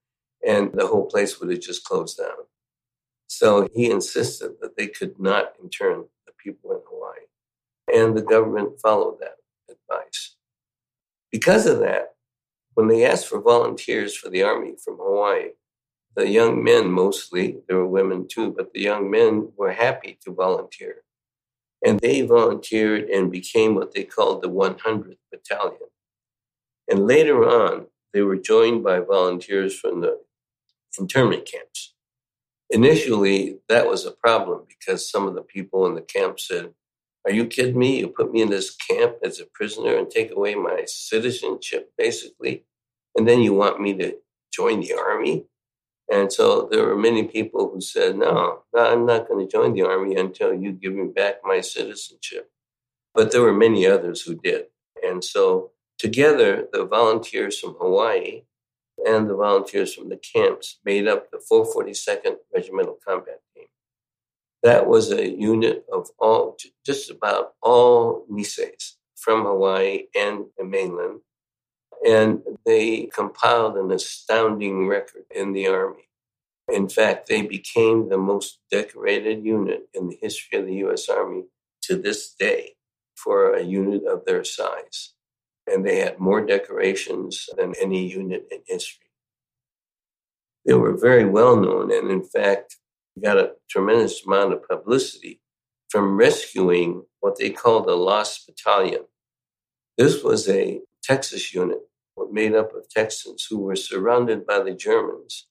[0.47, 2.47] And the whole place would have just closed down.
[3.29, 7.27] So he insisted that they could not intern the people in Hawaii.
[7.93, 9.37] And the government followed that
[9.71, 10.37] advice.
[11.31, 12.15] Because of that,
[12.75, 15.51] when they asked for volunteers for the army from Hawaii,
[16.15, 20.33] the young men mostly, there were women too, but the young men were happy to
[20.33, 21.03] volunteer.
[21.85, 25.89] And they volunteered and became what they called the 100th Battalion.
[26.89, 30.21] And later on, they were joined by volunteers from the
[30.99, 31.95] internment camps.
[32.71, 36.73] Initially, that was a problem because some of the people in the camp said,
[37.27, 38.01] Are you kidding me?
[38.01, 42.65] You put me in this camp as a prisoner and take away my citizenship, basically,
[43.15, 44.17] and then you want me to
[44.53, 45.45] join the army?
[46.11, 49.73] And so there were many people who said, no, no I'm not going to join
[49.73, 52.51] the army until you give me back my citizenship.
[53.15, 54.67] But there were many others who did.
[55.03, 58.43] And so together, the volunteers from Hawaii
[59.07, 63.67] and the volunteers from the camps made up the 442nd Regimental Combat Team.
[64.63, 71.21] That was a unit of all, just about all Niseis from Hawaii and the mainland
[72.05, 76.09] and they compiled an astounding record in the Army.
[76.69, 81.09] In fact, they became the most decorated unit in the history of the U.S.
[81.09, 81.45] Army
[81.83, 82.75] to this day
[83.15, 85.15] for a unit of their size.
[85.67, 89.07] And they had more decorations than any unit in history.
[90.65, 92.77] They were very well known, and in fact,
[93.21, 95.41] got a tremendous amount of publicity
[95.89, 99.03] from rescuing what they called a lost battalion.
[99.99, 101.81] This was a Texas unit
[102.33, 105.47] made up of Texans who were surrounded by the Germans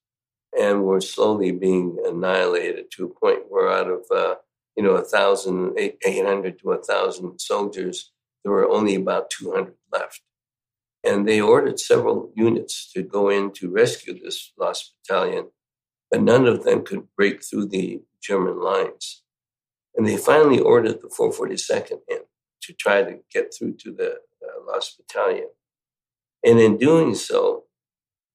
[0.59, 4.35] and were slowly being annihilated to a point where out of uh,
[4.75, 8.11] you know a thousand eight hundred to a thousand soldiers,
[8.43, 10.21] there were only about two hundred left.
[11.03, 15.49] And they ordered several units to go in to rescue this lost battalion,
[16.11, 19.23] but none of them could break through the German lines.
[19.95, 22.19] And they finally ordered the 442nd in
[22.61, 25.49] to try to get through to the uh, lost battalion.
[26.45, 27.63] And in doing so,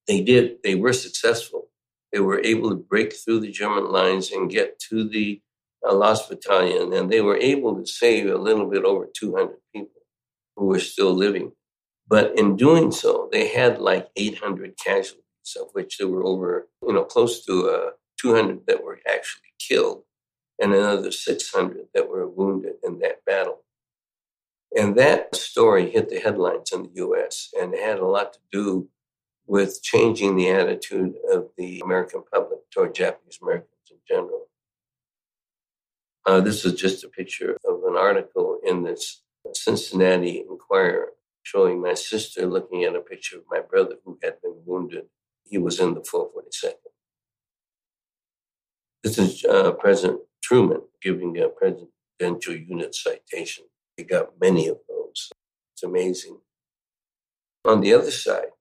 [0.07, 1.69] they did, they were successful.
[2.11, 5.41] They were able to break through the German lines and get to the
[5.87, 9.96] uh, Lost Battalion, and they were able to save a little bit over 200 people
[10.57, 11.53] who were still living.
[12.07, 15.23] But in doing so, they had like 800 casualties,
[15.59, 20.03] of which there were over, you know, close to uh, 200 that were actually killed,
[20.59, 23.59] and another 600 that were wounded in that battle.
[24.75, 28.39] And that story hit the headlines in the US and it had a lot to
[28.51, 28.89] do
[29.45, 34.47] with changing the attitude of the American public toward Japanese Americans in general.
[36.25, 41.93] Uh, this is just a picture of an article in this Cincinnati Enquirer showing my
[41.93, 45.05] sister looking at a picture of my brother who had been wounded.
[45.45, 46.73] He was in the 442nd.
[49.03, 53.65] This is uh, President Truman giving a presidential unit citation.
[53.97, 55.31] We got many of those.
[55.73, 56.39] It's amazing.
[57.65, 58.51] On the other side,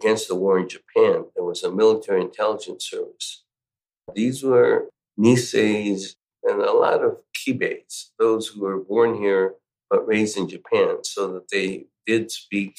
[0.00, 3.44] against the war in Japan, there was a military intelligence service.
[4.14, 4.88] These were
[5.18, 6.14] Niseis
[6.44, 9.54] and a lot of Kibeis, those who were born here
[9.90, 12.76] but raised in Japan, so that they did speak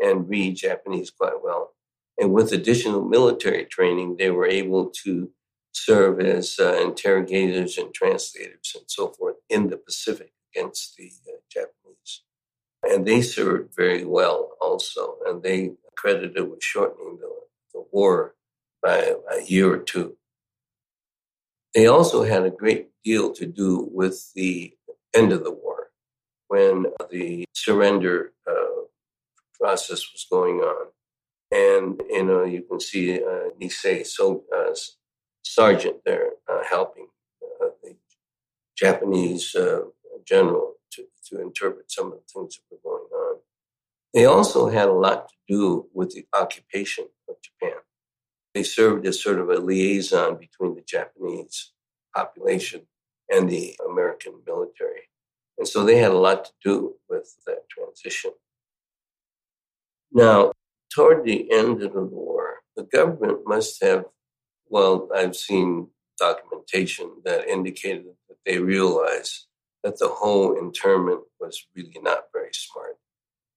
[0.00, 1.74] and read Japanese quite well.
[2.18, 5.30] And with additional military training, they were able to
[5.72, 11.36] serve as uh, interrogators and translators and so forth in the Pacific against the uh,
[11.50, 12.22] Japanese.
[12.84, 17.30] And they served very well also, and they credited with shortening the,
[17.72, 18.34] the war
[18.82, 20.16] by a year or two.
[21.74, 24.74] They also had a great deal to do with the
[25.14, 25.63] end of the war
[26.48, 28.84] when the surrender uh,
[29.58, 30.86] process was going on.
[31.50, 34.74] And, you know, you can see uh, Nisei so, uh,
[35.44, 37.06] sergeant there uh, helping
[37.42, 37.96] uh, the
[38.76, 39.82] Japanese uh,
[40.26, 43.36] general to, to interpret some of the things that were going on.
[44.12, 47.78] They also had a lot to do with the occupation of Japan.
[48.54, 51.72] They served as sort of a liaison between the Japanese
[52.14, 52.82] population
[53.28, 55.08] and the American military.
[55.58, 58.32] And so they had a lot to do with that transition.
[60.12, 60.52] Now,
[60.94, 64.04] toward the end of the war, the government must have,
[64.68, 65.88] well, I've seen
[66.18, 69.46] documentation that indicated that they realized
[69.82, 72.96] that the whole internment was really not very smart.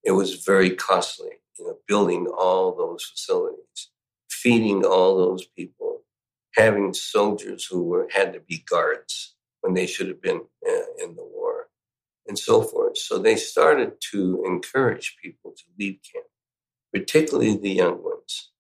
[0.04, 3.92] It was very costly, you know, building all those facilities,
[4.30, 6.02] feeding all those people,
[6.56, 11.16] having soldiers who were had to be guards when they should have been uh, in
[11.16, 11.47] the war,
[12.28, 12.98] and so forth.
[12.98, 16.26] So they started to encourage people to leave camp,
[16.94, 18.52] particularly the young ones.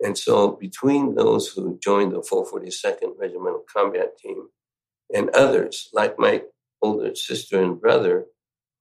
[0.00, 4.48] And so between those who joined the 442nd Regimental Combat Team
[5.12, 6.42] and others, like my
[6.80, 8.26] older sister and brother,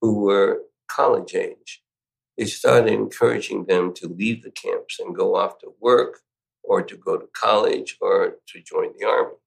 [0.01, 1.81] who were college age,
[2.37, 6.19] they started encouraging them to leave the camps and go off to work
[6.63, 9.37] or to go to college or to join the army.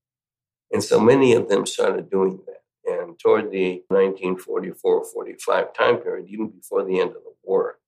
[0.73, 2.60] And so many of them started doing that.
[2.91, 7.79] And toward the 1944 45 time period, even before the end of the war,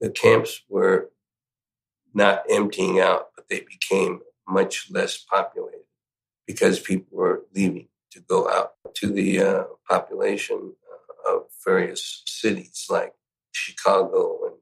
[0.00, 1.10] the camps were
[2.14, 5.84] not emptying out, but they became much less populated
[6.46, 10.72] because people were leaving to go out to the uh, population
[11.26, 13.12] uh, of various cities like
[13.52, 14.56] Chicago and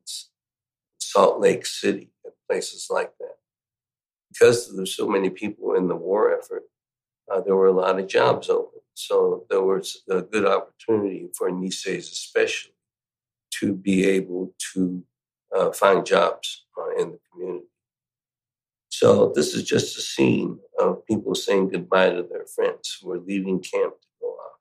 [0.99, 3.37] Salt Lake City and places like that.
[4.31, 6.65] Because there's so many people in the war effort,
[7.33, 8.81] uh, there were a lot of jobs open.
[8.99, 12.75] So there was a good opportunity for Niseis especially
[13.61, 15.05] to be able to
[15.57, 17.69] uh, find jobs uh, in the community.
[18.89, 23.21] So this is just a scene of people saying goodbye to their friends who are
[23.21, 24.59] leaving camp to go off.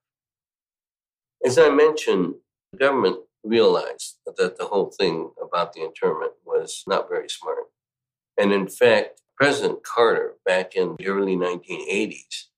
[1.43, 2.35] As I mentioned,
[2.71, 7.65] the government realized that the whole thing about the internment was not very smart.
[8.37, 12.49] And in fact, President Carter, back in the early 1980s,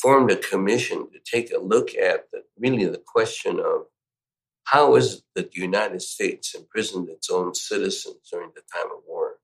[0.00, 3.86] formed a commission to take a look at the, really the question of
[4.64, 9.02] how is it that the United States imprisoned its own citizens during the time of
[9.06, 9.36] war?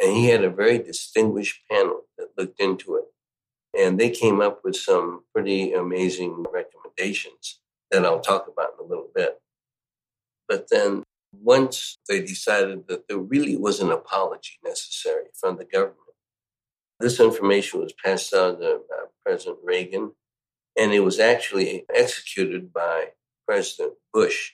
[0.00, 3.04] And he had a very distinguished panel that looked into it.
[3.78, 7.60] And they came up with some pretty amazing recommendations
[7.90, 9.40] that I'll talk about in a little bit.
[10.48, 16.09] But then once they decided that there really was an apology necessary from the government,
[17.00, 20.12] this information was passed on to uh, President Reagan,
[20.78, 23.08] and it was actually executed by
[23.46, 24.52] President Bush,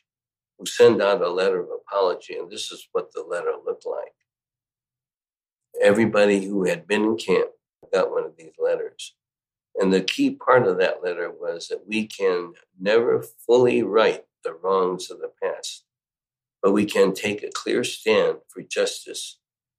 [0.58, 4.14] who sent out a letter of apology, and this is what the letter looked like.
[5.82, 7.50] Everybody who had been in camp
[7.92, 9.14] got one of these letters.
[9.76, 14.54] And the key part of that letter was that we can never fully right the
[14.54, 15.84] wrongs of the past
[16.62, 19.38] but we can take a clear stand for justice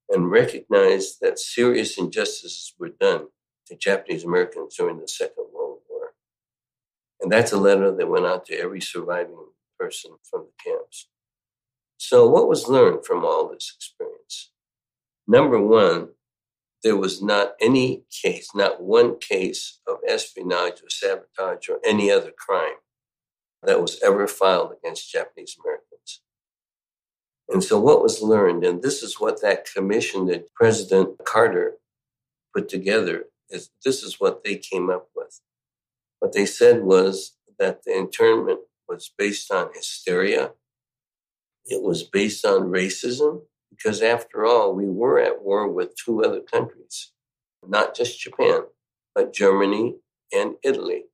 [0.10, 3.28] and recognized that serious injustices were done
[3.68, 6.14] to Japanese Americans during the Second World War.
[7.20, 9.48] And that's a letter that went out to every surviving
[9.80, 11.08] person from the camps.
[11.98, 14.52] So, what was learned from all this experience?
[15.28, 16.10] Number one,
[16.84, 22.32] there was not any case, not one case of espionage or sabotage or any other
[22.32, 22.78] crime
[23.64, 25.87] that was ever filed against Japanese Americans.
[27.50, 31.78] And so, what was learned, and this is what that commission that President Carter
[32.54, 35.40] put together, is this is what they came up with.
[36.20, 40.52] What they said was that the internment was based on hysteria,
[41.66, 46.42] it was based on racism, because after all, we were at war with two other
[46.42, 47.12] countries,
[47.66, 48.64] not just Japan,
[49.16, 49.98] but Germany
[50.34, 51.06] and Italy.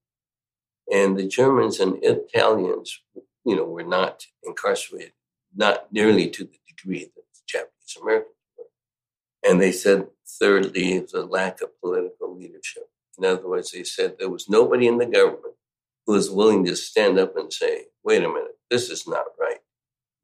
[0.92, 3.02] And the Germans and Italians,
[3.46, 5.14] you know, were not incarcerated
[5.56, 9.50] not nearly to the degree that the Japanese Americans were.
[9.50, 10.08] And they said,
[10.40, 12.84] thirdly, the lack of political leadership.
[13.18, 15.56] In other words, they said there was nobody in the government
[16.06, 19.60] who was willing to stand up and say, wait a minute, this is not right.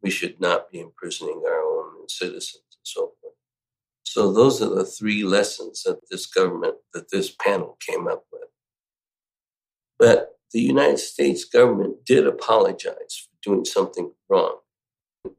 [0.02, 3.34] We should not be imprisoning our own citizens and so forth.
[4.04, 8.50] So those are the three lessons that this government, that this panel came up with.
[10.00, 14.58] But the United States government did apologize for doing something wrong.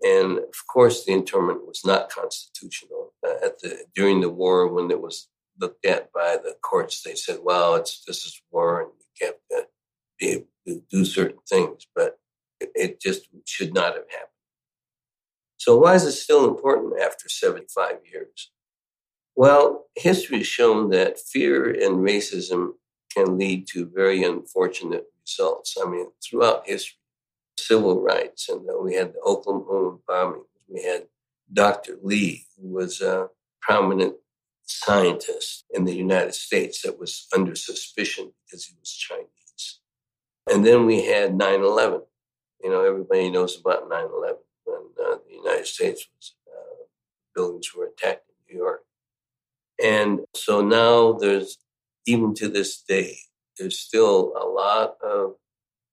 [0.03, 3.13] And of course, the internment was not constitutional.
[3.27, 5.29] Uh, at the during the war, when it was
[5.59, 9.37] looked at by the courts, they said, "Well, it's this is war, and you have
[9.51, 9.69] to
[10.19, 12.19] be able to do certain things." But
[12.61, 14.31] it, it just should not have happened.
[15.57, 18.51] So, why is it still important after 75 years?
[19.37, 22.73] Well, history has shown that fear and racism
[23.15, 25.77] can lead to very unfortunate results.
[25.83, 27.00] I mean, throughout history,
[27.67, 28.49] civil rights.
[28.49, 30.45] And we had the Oklahoma bombing.
[30.69, 31.07] We had
[31.53, 31.97] Dr.
[32.03, 33.29] Lee, who was a
[33.61, 34.15] prominent
[34.67, 39.81] scientist in the United States that was under suspicion because he was Chinese.
[40.51, 42.03] And then we had 9 11.
[42.63, 46.85] You know, everybody knows about 9 11 when uh, the United States was, uh,
[47.35, 48.83] buildings were attacked in New York.
[49.83, 51.59] And so now there's,
[52.07, 53.17] even to this day,
[53.59, 55.35] there's still a lot of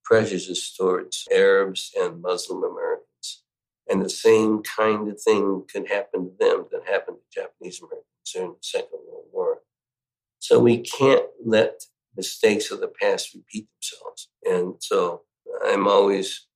[0.07, 3.43] prejudice towards Arabs and Muslim Americans.
[3.89, 8.31] And the same kind of thing could happen to them that happened to Japanese Americans
[8.33, 9.59] during the Second World War.
[10.39, 11.83] So we can't let
[12.15, 14.29] mistakes of the past repeat themselves.
[14.45, 15.23] And so
[15.65, 16.47] I'm always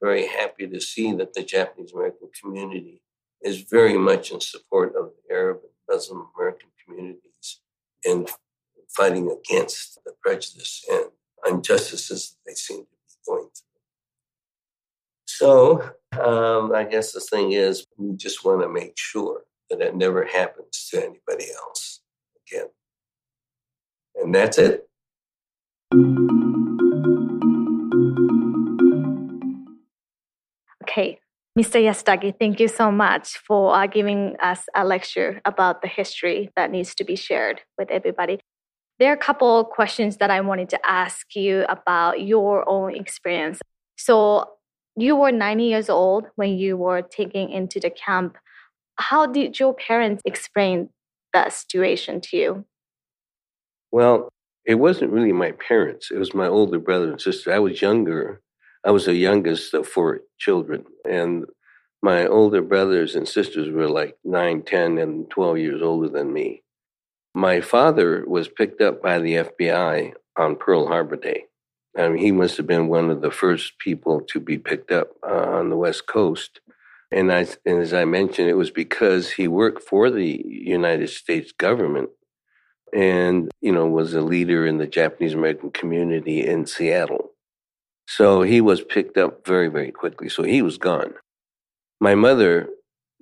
[0.00, 3.02] very happy to see that the Japanese American community
[3.42, 7.60] is very much in support of the Arab and Muslim American communities
[8.04, 8.26] in
[8.88, 11.06] fighting against the prejudice and
[11.48, 13.50] injustices that they seem to through.
[15.26, 15.82] So
[16.20, 20.24] um, I guess the thing is, we just want to make sure that it never
[20.24, 22.00] happens to anybody else
[22.46, 22.66] again.
[24.16, 24.86] And that's it.
[30.82, 31.20] Okay,
[31.58, 31.80] Mr.
[31.80, 36.70] Yasutake, thank you so much for uh, giving us a lecture about the history that
[36.70, 38.40] needs to be shared with everybody.
[39.00, 43.58] There are a couple questions that I wanted to ask you about your own experience.
[43.96, 44.50] So,
[44.94, 48.36] you were 90 years old when you were taken into the camp.
[48.96, 50.90] How did your parents explain
[51.32, 52.64] that situation to you?
[53.90, 54.28] Well,
[54.66, 56.10] it wasn't really my parents.
[56.10, 57.54] It was my older brother and sister.
[57.54, 58.42] I was younger.
[58.84, 60.84] I was the youngest of four children.
[61.08, 61.46] And
[62.02, 66.62] my older brothers and sisters were like 9, 10, and 12 years older than me.
[67.34, 71.44] My father was picked up by the FBI on Pearl Harbor Day.
[71.96, 75.10] I mean, he must have been one of the first people to be picked up
[75.22, 76.60] uh, on the West Coast.
[77.12, 81.52] And, I, and as I mentioned, it was because he worked for the United States
[81.52, 82.10] government
[82.92, 87.30] and, you know, was a leader in the Japanese American community in Seattle.
[88.06, 90.28] So he was picked up very, very quickly.
[90.28, 91.14] So he was gone.
[92.00, 92.68] My mother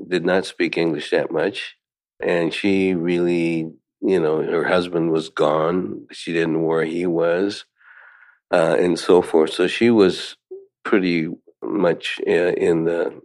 [0.07, 1.77] did not speak English that much.
[2.21, 6.07] And she really, you know, her husband was gone.
[6.13, 7.65] She didn't know where he was
[8.53, 9.53] uh, and so forth.
[9.53, 10.37] So she was
[10.85, 11.29] pretty
[11.63, 13.21] much uh, in the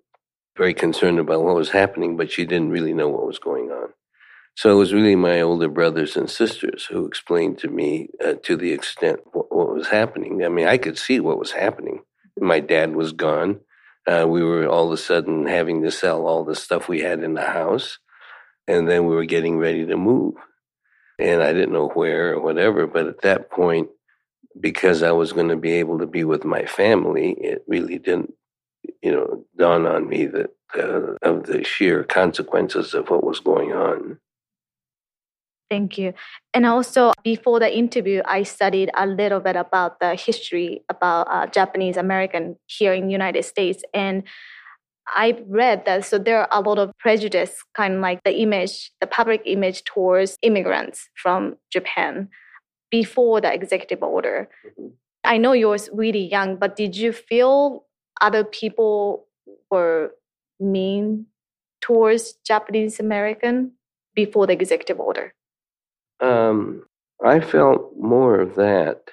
[0.57, 3.89] very concerned about what was happening, but she didn't really know what was going on.
[4.55, 8.55] So it was really my older brothers and sisters who explained to me uh, to
[8.55, 10.45] the extent what, what, was happening.
[10.45, 12.01] I mean, I could see what was happening.
[12.39, 13.61] My dad was gone.
[14.05, 17.23] Uh, we were all of a sudden having to sell all the stuff we had
[17.23, 17.97] in the house,
[18.67, 20.35] and then we were getting ready to move.
[21.19, 23.89] And I didn't know where or whatever, but at that point,
[24.59, 28.33] because I was going to be able to be with my family, it really didn't,
[29.01, 33.73] you know, dawn on me that uh, of the sheer consequences of what was going
[33.73, 34.17] on.
[35.69, 36.13] Thank you.
[36.53, 41.47] And also, before the interview, I studied a little bit about the history about uh,
[41.47, 44.23] Japanese American here in the United States, and
[45.07, 48.91] I read that so there are a lot of prejudice, kind of like the image,
[49.01, 52.29] the public image towards immigrants from Japan
[52.89, 54.49] before the executive order.
[54.65, 54.87] Mm-hmm.
[55.25, 57.85] I know you were really young, but did you feel
[58.21, 59.27] other people
[59.71, 60.11] were
[60.59, 61.27] mean
[61.81, 63.71] towards Japanese American
[64.15, 65.33] before the executive order?
[66.19, 66.83] Um,
[67.23, 69.09] I felt more of that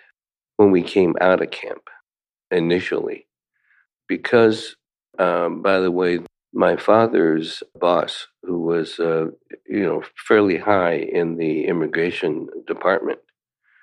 [0.56, 1.88] when we came out of camp
[2.50, 3.26] initially,
[4.08, 4.76] because,
[5.20, 6.20] um, by the way,
[6.52, 9.26] my father's boss, who was, uh,
[9.68, 13.20] you know, fairly high in the immigration department,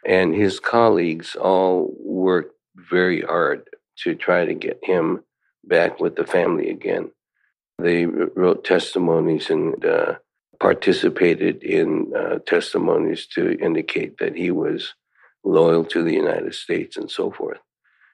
[0.05, 3.69] and his colleagues all worked very hard
[4.03, 5.23] to try to get him
[5.63, 7.11] back with the family again.
[7.79, 10.15] They wrote testimonies and uh,
[10.59, 14.95] participated in uh, testimonies to indicate that he was
[15.43, 17.59] loyal to the United States and so forth.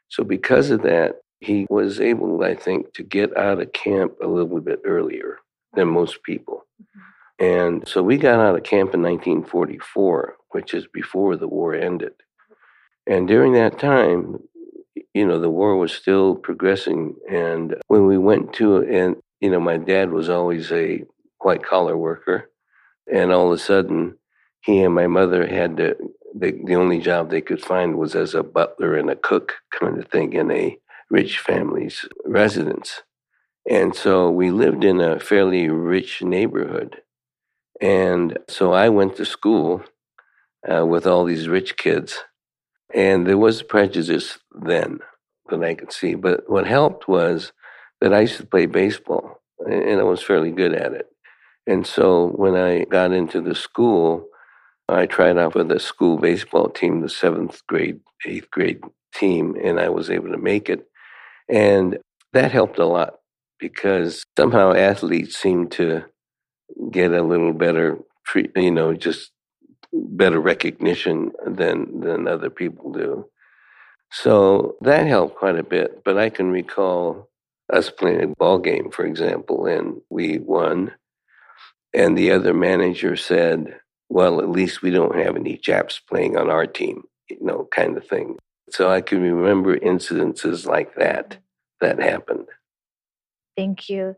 [0.09, 4.27] So, because of that, he was able, I think, to get out of camp a
[4.27, 5.39] little bit earlier
[5.73, 6.65] than most people.
[6.81, 7.45] Mm-hmm.
[7.45, 12.13] And so we got out of camp in 1944 which is before the war ended.
[13.05, 14.39] And during that time,
[15.13, 17.15] you know, the war was still progressing.
[17.29, 21.03] And when we went to, and, you know, my dad was always a
[21.39, 22.49] white collar worker.
[23.11, 24.17] And all of a sudden,
[24.61, 25.97] he and my mother had to,
[26.33, 29.99] the, the only job they could find was as a butler and a cook kind
[29.99, 30.77] of thing in a
[31.09, 33.01] rich family's residence.
[33.69, 37.01] And so we lived in a fairly rich neighborhood.
[37.81, 39.83] And so I went to school
[40.69, 42.19] uh, with all these rich kids.
[42.93, 44.99] And there was prejudice then
[45.49, 46.15] that I could see.
[46.15, 47.51] But what helped was
[48.01, 51.07] that I used to play baseball and I was fairly good at it.
[51.65, 54.27] And so when I got into the school,
[54.89, 58.81] I tried out for the school baseball team, the seventh grade, eighth grade
[59.15, 60.85] team, and I was able to make it.
[61.49, 61.97] And
[62.33, 63.15] that helped a lot
[63.59, 66.03] because somehow athletes seem to
[66.91, 67.99] get a little better,
[68.55, 69.31] you know, just
[69.93, 73.25] better recognition than than other people do.
[74.11, 76.03] So that helped quite a bit.
[76.03, 77.29] But I can recall
[77.71, 80.93] us playing a ball game, for example, and we won.
[81.93, 83.79] And the other manager said,
[84.09, 87.97] well, at least we don't have any Japs playing on our team, you know, kind
[87.97, 88.37] of thing.
[88.69, 91.37] So I can remember incidences like that
[91.81, 92.47] that happened.
[93.57, 94.15] Thank you.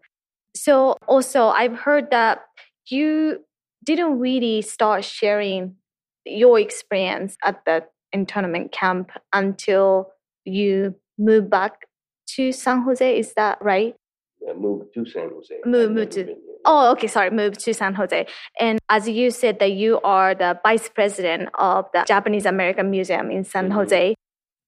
[0.56, 2.46] So also I've heard that
[2.88, 3.43] you
[3.84, 5.76] didn't really start sharing
[6.26, 10.12] your experience at the internment camp until
[10.46, 11.88] you moved back
[12.36, 13.20] to San Jose.
[13.20, 13.96] Is that right?
[14.50, 15.56] I moved to San Jose.
[15.66, 16.36] Move, move to.
[16.66, 17.08] Oh, okay.
[17.08, 18.26] Sorry, moved to San Jose.
[18.60, 23.32] And as you said, that you are the vice president of the Japanese American Museum
[23.32, 23.74] in San mm-hmm.
[23.74, 24.16] Jose.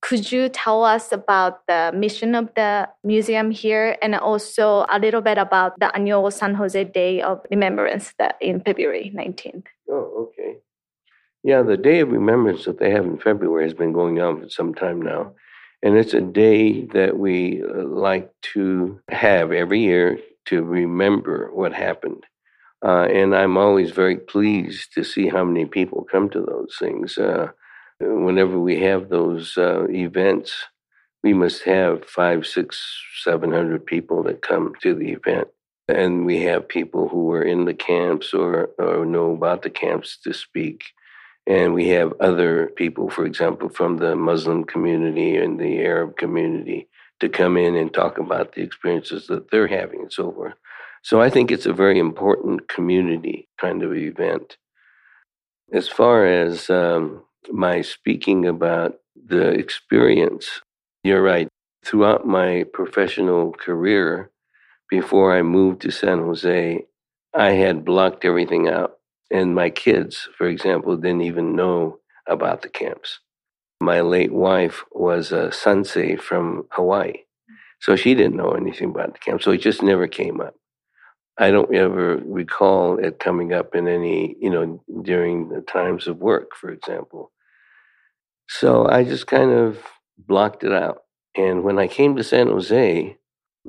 [0.00, 5.20] Could you tell us about the mission of the museum here and also a little
[5.20, 9.64] bit about the annual San Jose Day of Remembrance that in February 19th?
[9.90, 10.58] Oh, okay.
[11.42, 14.48] Yeah, the Day of Remembrance that they have in February has been going on for
[14.48, 15.32] some time now.
[15.82, 21.72] And it's a day that we uh, like to have every year to remember what
[21.72, 22.24] happened.
[22.84, 27.18] Uh, and I'm always very pleased to see how many people come to those things.
[27.18, 27.48] Uh,
[28.00, 30.52] whenever we have those uh, events,
[31.22, 32.80] we must have five, six,
[33.22, 35.48] seven hundred people that come to the event.
[35.88, 40.18] And we have people who are in the camps or, or know about the camps
[40.24, 40.84] to speak.
[41.46, 46.88] And we have other people, for example, from the Muslim community and the Arab community
[47.20, 50.54] to come in and talk about the experiences that they're having and so forth.
[51.02, 54.58] So I think it's a very important community kind of event.
[55.72, 60.60] As far as um, my speaking about the experience,
[61.04, 61.48] you're right.
[61.84, 64.30] Throughout my professional career,
[64.90, 66.84] before I moved to San Jose,
[67.34, 68.98] I had blocked everything out.
[69.30, 73.20] And my kids, for example, didn't even know about the camps.
[73.80, 77.24] My late wife was a sansei from Hawaii.
[77.80, 79.42] So she didn't know anything about the camp.
[79.42, 80.54] So it just never came up.
[81.38, 86.18] I don't ever recall it coming up in any, you know, during the times of
[86.18, 87.30] work, for example.
[88.48, 89.78] So I just kind of
[90.18, 91.02] blocked it out.
[91.36, 93.16] And when I came to San Jose,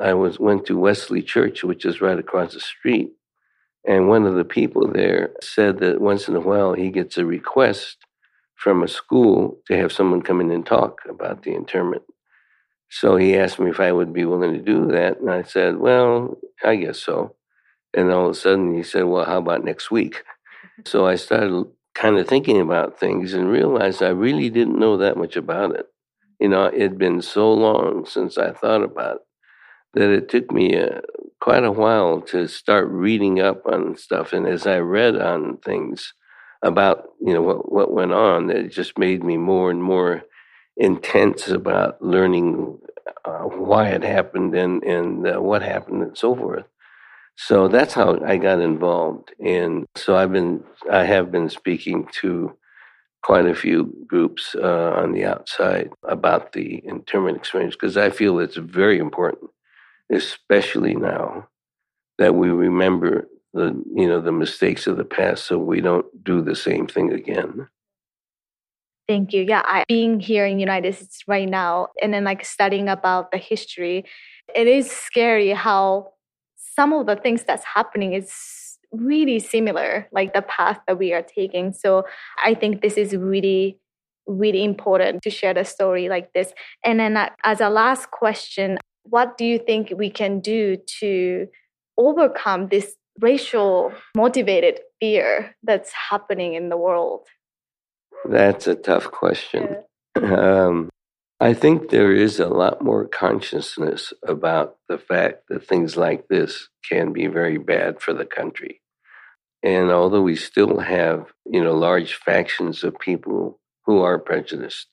[0.02, 3.12] I was went to Wesley Church, which is right across the street.
[3.88, 7.26] And one of the people there said that once in a while he gets a
[7.26, 7.98] request
[8.56, 12.04] from a school to have someone come in and talk about the internment.
[12.90, 15.20] So he asked me if I would be willing to do that.
[15.20, 17.36] And I said, well, I guess so.
[17.94, 20.24] And all of a sudden he said, well, how about next week?
[20.86, 21.66] So I started
[21.96, 25.88] kind of thinking about things and realized I really didn't know that much about it.
[26.40, 29.22] You know, it had been so long since I thought about it
[29.94, 31.02] that it took me uh,
[31.42, 34.34] quite a while to start reading up on stuff.
[34.34, 36.14] And as I read on things
[36.62, 40.24] about, you know, what, what went on, it just made me more and more
[40.78, 42.78] intense about learning
[43.26, 46.66] uh, why it happened and, and uh, what happened and so forth.
[47.42, 49.34] So that's how I got involved.
[49.40, 50.62] And so I've been,
[50.92, 52.54] I have been speaking to
[53.24, 58.40] quite a few groups uh, on the outside about the internment experience because I feel
[58.40, 59.52] it's very important,
[60.12, 61.48] especially now
[62.18, 66.42] that we remember the you know the mistakes of the past so we don't do
[66.42, 67.70] the same thing again.
[69.08, 69.44] Thank you.
[69.44, 73.38] Yeah, I being here in United States right now and then like studying about the
[73.38, 74.04] history,
[74.54, 76.12] it is scary how
[76.80, 78.32] some of the things that's happening is
[78.94, 81.74] really similar, like the path that we are taking.
[81.74, 82.06] So
[82.42, 83.78] I think this is really,
[84.28, 86.54] really important to share the story like this.
[86.86, 91.48] And then, uh, as a last question, what do you think we can do to
[91.98, 97.28] overcome this racial motivated fear that's happening in the world?
[98.24, 99.76] That's a tough question.
[100.16, 100.68] Yeah.
[100.68, 100.89] Um,
[101.42, 106.68] I think there is a lot more consciousness about the fact that things like this
[106.90, 108.82] can be very bad for the country.
[109.64, 114.88] And although we still have, you know, large factions of people who are prejudiced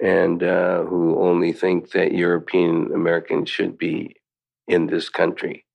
[0.00, 4.16] and uh, who only think that European Americans should be
[4.66, 5.66] in this country,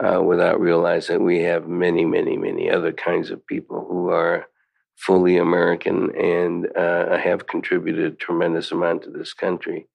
[0.00, 4.46] uh, without realizing we have many, many, many other kinds of people who are
[4.96, 9.86] fully American and uh, have contributed a tremendous amount to this country.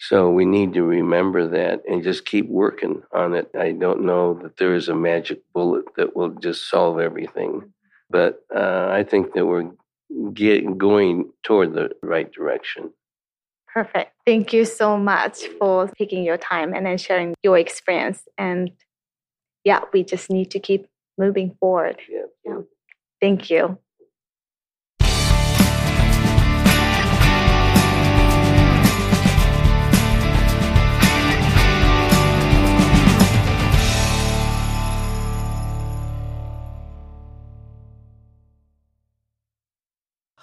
[0.00, 3.50] So we need to remember that and just keep working on it.
[3.58, 7.72] I don't know that there is a magic bullet that will just solve everything,
[8.08, 9.70] but uh, I think that we're
[10.32, 12.92] get, going toward the right direction.
[13.66, 14.12] Perfect.
[14.24, 18.22] Thank you so much for taking your time and then sharing your experience.
[18.38, 18.70] And
[19.64, 20.86] yeah, we just need to keep
[21.18, 22.00] moving forward.
[22.08, 22.22] Yeah.
[22.44, 22.60] yeah.
[23.20, 23.78] Thank you.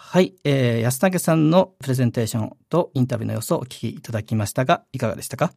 [0.07, 5.51] はい、えー、安武さんのプレゼンテーションとインタビューの様子をお聞きいただきましたが、いかがでしたか？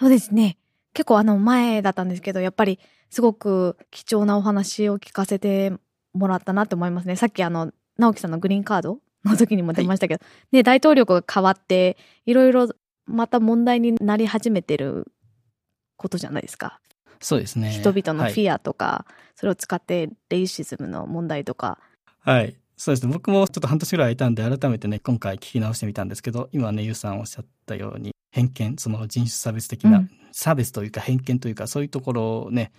[0.00, 0.58] そうですね。
[0.92, 5.72] 結構あの前だったんですけど、やっぱりすごく貴重なお話を聞かせて
[6.14, 7.14] もらったなと思いますね。
[7.14, 12.70] さっきあの、直樹さんのグリーンカードの時にも出ましたけど、ね、大統領が変わって、いろいろ
[13.04, 15.12] また問題になり始めてる
[15.96, 16.80] ことじゃないですか。
[17.20, 17.70] そうですね。
[17.70, 19.06] 人々のはいフィアとか、
[19.36, 21.78] それを使ってレイシズムの問題とか。
[22.20, 22.56] はい。
[22.76, 23.12] そうですね。
[23.12, 32.70] 僕もちょっと半年ぐらいいたんで、改めてね、今回聞き直してみたんですけど、今ね、ゆうさんおっしゃったように、偏見、その人種差別的な、うん差別というか偏見というか、そういうところをね、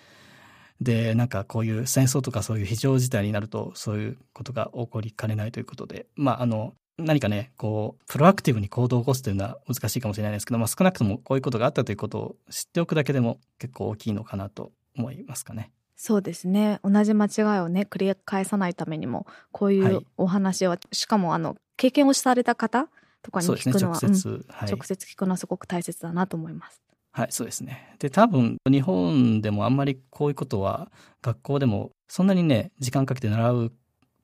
[0.79, 15.71] で、なんかこういう戦争とかそういう非常事態になると、そういうことが起こりかねないということで、まあ、あの、何かね、こう、プロアクティブに行動を起こすというのは難しいかもしれないですけど、まあ、少なくともこういうことがあったということを知っておくだけでも結構大きいのかなと思いますかね。
[15.97, 16.79] そうですね。
[16.83, 22.87] 同じ間違いをね、繰り返さないためにも、こういはいうお話は、しかもあの、経験をされた方
[23.23, 24.45] とかに聞くのは、直接。
[24.47, 24.69] はい。
[24.71, 26.81] 直接聞くのはすごく大切だなと思います。
[27.11, 27.95] はい、そうですね。
[27.97, 30.91] で、多分、日本でもあんまりこういうことは、
[31.23, 33.71] 学校でもそんなにね、時間かけて習うっ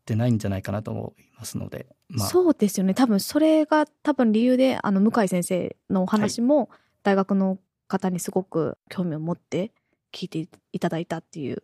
[0.05, 2.93] てないんじゃないかなと思いますので、まあ、そうですよね。
[2.93, 6.69] 多分それが多分理由で、あの、向井先生のお話も、
[7.01, 7.57] 大学の
[7.87, 9.71] 方にすごく興味を持って
[10.13, 11.63] 聞いていただいたっていう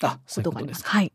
[0.00, 0.78] あ、そういうことがあります。
[0.78, 0.90] すか。
[0.90, 1.12] はい。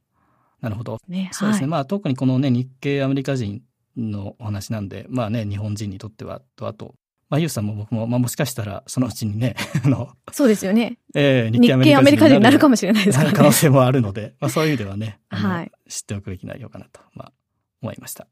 [0.62, 1.00] なるほど。
[1.08, 1.30] ね。
[1.34, 1.64] そうですね。
[1.64, 1.70] はい。
[1.70, 3.62] まあ、特にこのね、日系アメリカ人
[3.98, 6.96] のお話なんで、まあね、日本人にとっては、と、あと、
[7.30, 10.98] まあ、ゆうさんも僕も、まあ、もしかしたら、そのうちにね、 あの、そうですよね。
[11.14, 13.52] えー日系アメリカ人になるかももしれないですから可能。
[13.52, 17.34] 性もあるので、まあ、そういう意味ではね、 はい知っておくべき内容かなと、まあ、
[17.82, 18.28] 思いました。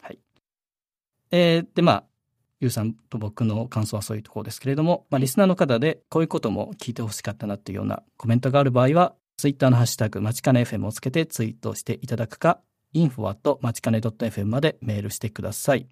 [0.00, 0.18] はい。
[1.30, 2.04] えーで、まあ、
[2.62, 12.60] ゆうさんと僕の感想はそういうところですけれども、まあ、リスナーの方でこういうことも聞いてほしかったなっていうようなコメントがある場合は、ツイッターのハッシュタグ、まちかね FM をつけてツイートしていただくか、
[12.94, 15.88] info@ まちかね .fm までメールしてください。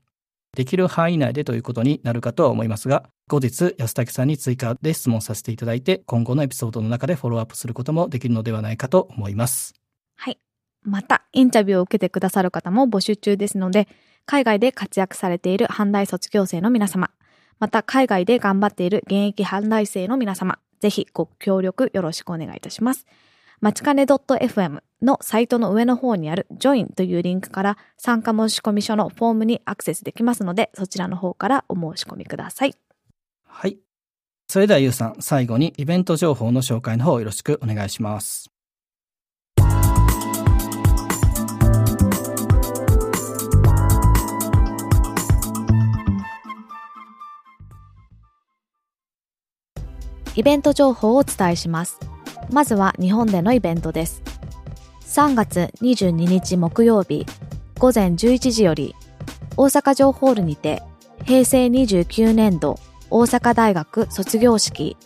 [0.57, 9.75] できる範囲内でということになるかとは思いますが、後日安武さんに追加で質問させていただいて、今後のエピソードの中でフォローアップすることもできるのではないかと思います。
[10.17, 10.39] はい。
[10.83, 13.89] また、インタビューを受けてくださる方も募集中ですので、
[14.31, 17.11] 海外で活躍されている阪大卒業生の皆様、
[17.59, 23.09] また海外で頑張っている現役阪大生の皆様、ぜひご協力よろしくお願いいたします。
[23.61, 32.75] まちかね .fm のサイトの上の方にある Join というリンクから参加申込書のフォームにアクセスできますので、そちらの方からお申し込みください。
[33.49, 33.79] はい。
[34.47, 38.53] それではゆうさん、最後にイベント情報の紹介の方よろしくお願いします。
[50.41, 52.01] イベント情報をお伝えします。
[52.51, 54.23] まずは日本でのイベントです。
[55.03, 57.27] 3月22日木曜日
[57.79, 58.95] 午前11時より
[59.59, 60.83] 大阪城ホールにて
[61.27, 62.81] 平成29年度
[63.11, 64.97] 大阪大学卒業式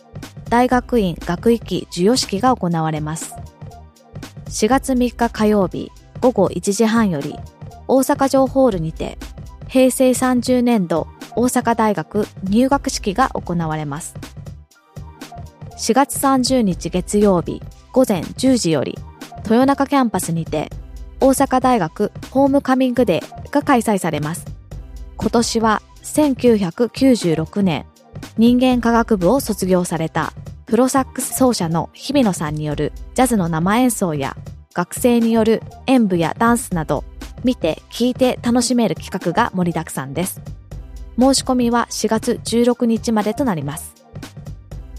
[0.47, 3.35] 大学院学位期授与式が行われます。
[4.45, 7.35] 4月3日火曜日午後1時半より
[7.89, 9.17] 大阪城ホールにて
[9.67, 14.15] 平成30年度大阪大学入学式が行われます。
[15.77, 17.61] 4月30日月曜日
[17.91, 18.97] 午前10時より
[19.43, 20.71] 豊中キャンパスにて
[21.19, 24.45] 大阪大学ホームカミングデーが開催されます。
[25.17, 27.85] 今年は1996年
[28.37, 30.33] 人間科学部を卒業された
[30.65, 34.37] プロサックス奏者の日比野さんによるジャズの生演奏や
[34.73, 37.03] 学生による演舞やダンスなど
[37.43, 40.41] 見て聞いて楽しめる企画が盛りだくさんです。
[41.19, 44.04] 申し込みは4月16日までとなります。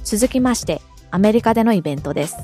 [0.07, 0.81] 続きまして、
[1.11, 2.37] アメリカでのイベントです。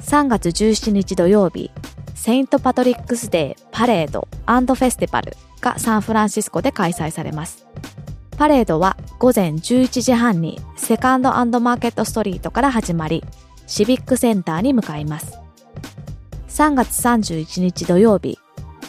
[0.00, 1.70] 3月17日土曜日、
[2.16, 7.68] セイントパトリックスデーパレードフェスティバルがサンフランシスコで開催されます。
[8.36, 13.22] パレードは午前11時半にセカンドマーケットストリートから始まり、
[13.68, 15.38] シビックセンターに向かいます。
[16.48, 18.40] 3月31日土曜日、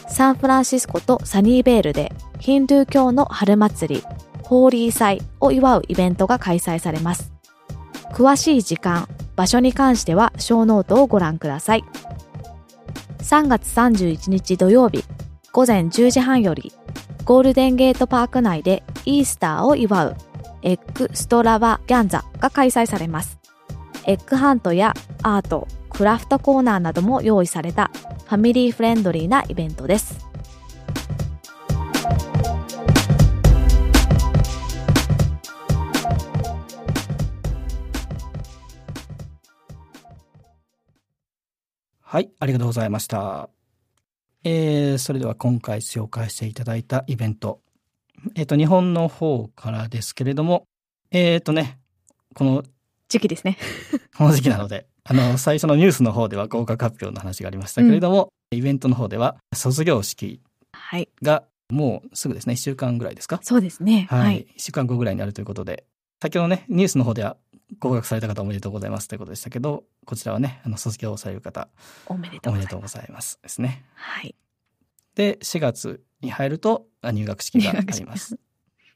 [0.08, 4.02] サンフランシスコとサニーベールでヒンドゥー教の春祭り、
[4.42, 7.37] ホーリー祭を祝うイベントが開催されます。
[8.12, 11.84] 詳しい時間、場所に関しては小ノートをご覧ください。
[13.18, 15.04] 3月31日土曜日、
[15.52, 16.72] 午前10時半より、
[17.24, 20.16] ゴールデンゲートパーク内でイースターを祝う
[20.62, 23.38] エッグストラバギャンザが開催されます。
[24.06, 27.90] エッグハントやアート、クラフトコーナーなども用意された
[28.24, 30.27] ファミリーフレンドリーなイベントです。
[42.10, 43.50] はい、ありがとうございました。
[44.42, 47.60] えー、それでは今回紹介していただいたイベント。
[48.34, 50.64] えっ、と、日本の方からですけれども、
[51.10, 51.78] えっ、とね、
[52.34, 52.62] この、
[53.10, 53.58] 時期ですね。
[54.16, 60.40] この時期なので、あの、最初のニュースの方では合格発表の話がありましたけれども、イベントの方では卒業式
[60.72, 61.10] はい。
[61.20, 63.38] がもうすぐですね、1週間ぐらいですか？
[63.42, 64.06] そうですね。
[64.08, 64.46] ははいい。。
[64.56, 65.84] 1週間後ぐらいになるということで、
[66.22, 67.36] 先ほどね、ニュースの方では
[67.78, 71.68] 合格された方おめでとうございますということでしたけど、こちらはね、あの、卒業される方
[72.06, 73.20] おめでとおうございま。
[73.20, 73.84] すですね。
[73.94, 74.34] はい。
[75.14, 78.40] で、4月に入るとあ入学式があります式。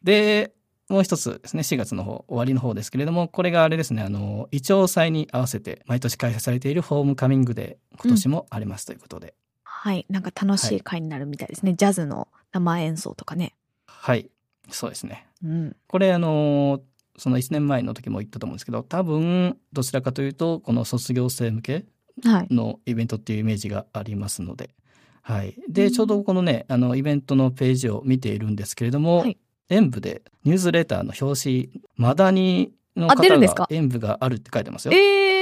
[0.03, 0.53] で、
[0.89, 10.07] もう一つですね、4月の方、終わりの方ですけれども、これがあれですね、あの、イチョウ祭に合わせて毎年開催されているホームカミングデー、今年もありますということで、はい。
[10.09, 11.75] なんか楽しい会になるみたいですね。
[11.75, 13.55] ジャズの生演奏とかね。
[13.87, 14.31] はい、
[14.71, 15.27] そうですね。
[15.43, 15.77] うん。
[15.89, 16.83] これあの
[17.17, 21.85] その1年前の時も言ったと思うんですけど多分どちらかというとこの卒業生向け
[22.23, 22.55] はい。
[22.55, 24.71] のイベントっていうイメージがありますので、
[25.23, 25.73] はい、うん。
[25.73, 29.39] でちょうどこのねあのイベントのページを見ているんですけれども、はい。
[29.71, 33.63] 演舞でニュースレーターの表紙マダニの方んですか？
[33.63, 34.93] が演舞があるって書いてますよ。
[34.93, 35.42] ええ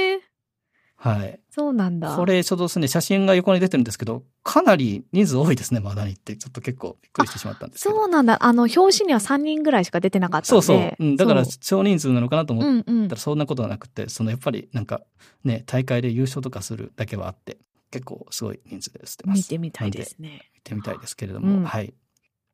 [1.03, 2.15] はい、そうなんだ。
[2.15, 7.95] これちょうどですね写真が横に出てるんですけどかなり人数多いですねマダニってちょっと結構びっくりしてしまったんですけど。
[7.95, 8.37] そうなんだ。
[8.45, 10.47] あの、表紙には3人ぐらいしか出てなかったんで。
[10.49, 15.01] そうそう、うん、だからそ少人数なのかなと思ったらそんなことはなくてそのやっぱりなんか
[15.43, 17.57] ね大会で優勝とかするだけはあって
[17.89, 20.51] 結構すごい人数で捨てます見てみたいですね。
[20.53, 21.95] 見てみたいですけれども、うんはい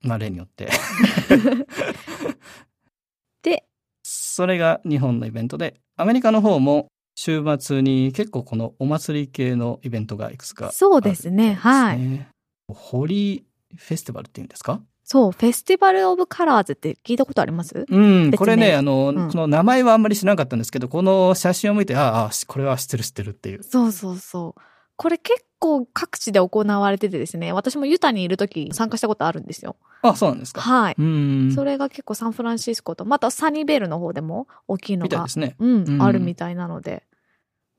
[0.03, 0.69] まあ例によって
[3.43, 3.65] で、
[4.03, 6.87] それが日本のイベントでアメリカの方も
[7.19, 11.57] 週末に結構このお祭り系のイベントがいくつかそうですね。
[11.63, 11.97] あはい。
[11.97, 12.27] るんですね
[12.67, 13.43] ホリー
[13.75, 14.81] フェスティバルっていうんですか？
[15.03, 17.85] そう、フェスティバル・オブ・カラーズって聞いたことあります？
[17.89, 23.63] うん、これね、あの、うんこの名前はあんまり知らなかったんですけど、この写真を見て、ああ、これは知ってる知ってるっていう。
[23.63, 24.61] そうそうそう。
[24.95, 29.75] これ結構各地で行われててですね、私もユタにいる時参加したことあるんですよ。
[30.01, 30.61] あ、そうなんですか。
[30.61, 30.95] はい。
[30.97, 31.51] うん。
[31.53, 35.55] それが結構サンフランシスコと、またサニーベールの方でも大きいのがね。
[35.59, 37.03] うん、うんあるみたいなので、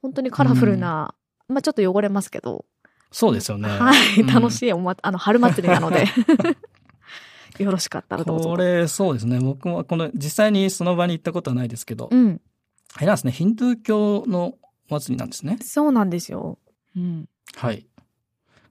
[0.03, 1.15] 本当にカラフルな、
[1.49, 2.65] まあちょっと汚れますけど、
[3.11, 3.69] そうですよね。
[3.69, 6.05] はい、うん楽しいおま、あの、春祭りなので、
[7.59, 8.51] よろしかったらどうぞ。
[8.51, 9.41] これ、そうですね。
[9.41, 12.41] 僕もこの、実際にその場に行ったことはないですけど、うん、
[12.95, 14.55] あれなんですね、ヒンドゥー教の
[14.91, 15.59] お祭りなんですね。
[15.63, 16.59] そうなんですよ。
[16.97, 17.29] うん。
[17.59, 17.89] はい。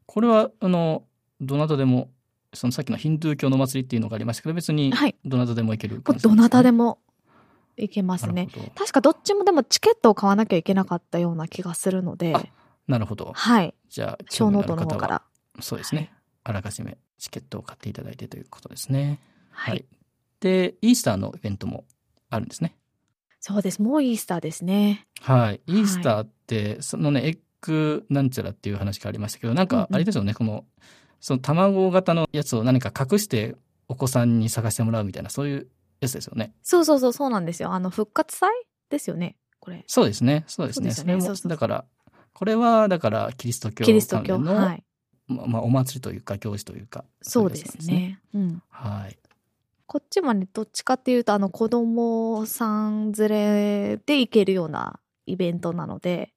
[0.05, 1.03] これは、あの、
[1.41, 2.09] どなたでも、
[2.53, 5.15] そのさっきのヒンドゥー教のお祭りっていうのがありましたけど、別に、はい。
[5.25, 6.99] どなたでも行けるも感じなうどなたでもも
[7.75, 8.47] 行けますね。。
[8.75, 12.41] 確かどっちもでもチケットを買わなきゃいけなかったような気がするので、あ
[12.87, 13.33] なるほど。
[13.33, 13.73] はい。
[13.89, 15.21] じゃあ、小ノートの方から。
[15.59, 16.13] そうですね。
[16.45, 19.19] あらかじめチケットを買っていただいてということですね。
[19.51, 19.85] はい。
[20.39, 21.83] で、イースターのイベントも
[22.29, 22.77] あるんですね。
[23.39, 23.81] そうです。
[23.81, 25.07] もうイースターですね。
[25.21, 25.61] はい。
[25.67, 30.65] イースターって、そのね、エッグなんちゃらっていう話がありましたけど、なんかあれですよね、この、
[31.19, 33.55] その卵型のやつを何か隠して
[33.87, 35.67] お子さんに探してもらうみたいな、そういう
[35.99, 36.53] やつですよね。
[36.63, 37.73] そうそうそう、そうなんですよ。
[37.73, 38.49] あの、復活祭
[38.89, 39.37] ですよね。
[39.59, 39.83] これ。
[39.87, 40.43] そうですね。
[40.47, 40.91] そうですね。
[40.91, 41.85] そねれも、そうそうそうだから、
[42.33, 43.85] これは、だから、キリスト教。
[43.85, 44.83] 関連の、はい。
[45.27, 47.03] ままあ、お祭りというか、行事というか。
[47.21, 47.89] そうでいやつなんす。
[47.89, 48.21] ね。
[48.33, 48.61] うん。
[48.69, 49.17] はい。
[49.87, 56.33] こっちはね、どっちかっていうと、あの、子供さん連れで行けるようなイベントなので、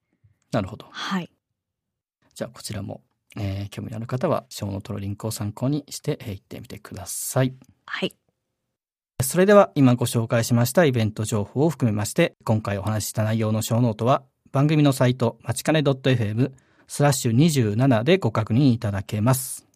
[0.52, 0.86] なるほど。
[0.90, 1.30] はい。
[2.34, 3.02] じゃあこちらも、
[3.36, 7.54] えー興味のある方はショーノートのリンクを参考にして、えー行ってみてください。
[7.86, 8.14] はい。
[9.22, 16.52] それでは今ご紹介しましたイベント情報を含めまして今回お話しした内容のショーノートは番組のサイトまちかね .fm
[16.88, 17.36] スラッシュ
[17.76, 19.66] 27でご確認いただけます。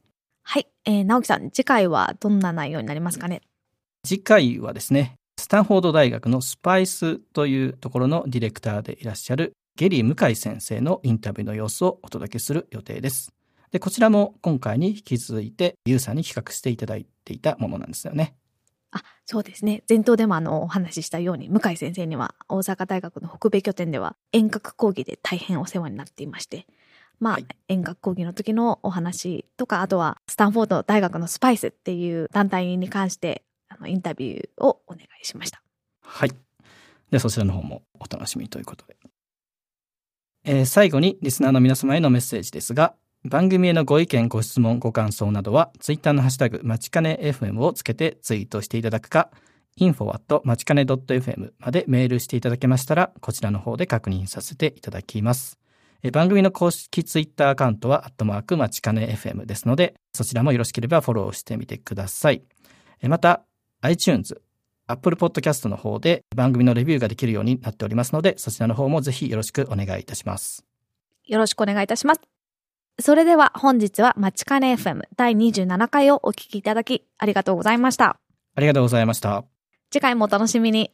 [0.43, 0.67] はい。
[0.87, 3.43] えー、直樹さん、次回はどんな内容になりますかね？
[4.05, 13.33] 次回はですね、スタンフォード大学のスパイスというところのディレクターでいらっしゃるゲリー向井先生のインタビューの様子をお届けする予定です。
[13.73, 18.37] で、こちらも今回に引き続いてユウさんに企画していただいていたものなんですよね。
[18.93, 19.83] あ、そうですね。
[19.89, 26.69] 前頭でもあの、お話ししたように、向井先生には、大阪大学の北米拠点では、遠隔講義で大変お世話になっていまして、
[27.19, 35.61] まあ、はい遠隔講義の時のお話とか、あとは、スタンフォード大学のスパイスっていう団体に関して、あの、インタビューをお願いしました。
[36.01, 36.31] はい。
[37.11, 38.97] で、そちらの方もお楽しみということで。
[40.45, 49.31] えー最後にリスナーの皆様へのメッセージですが、番組へのご意見、ご質問、ご感想などは、ツイッターのハッシュタグ、まちかね FM をつけてツイートしていただくか、
[49.81, 55.59] info at まちかね .fm までメールしていただけましたら、こちらの方で確認させていただきます。
[56.03, 62.43] え番組の公式ツイッターアカウントは、アットマークまちかね FM ですので、そちらもよろしければフォローしてみてください。
[63.01, 63.47] えまた、
[63.81, 64.39] iTunes、
[64.87, 70.65] Apple Podcast の方で番組のレビューができるようになっておりますので、そちらの方もぜひよろしくお願いいたします。
[71.25, 72.21] よろしくお願いいたします。
[73.01, 78.19] それでは本日はまちかね FM 第27回をお聞きいただきありがとうございました。
[78.55, 79.45] ありがとうございました。
[79.91, 80.93] 次回もお楽しみに。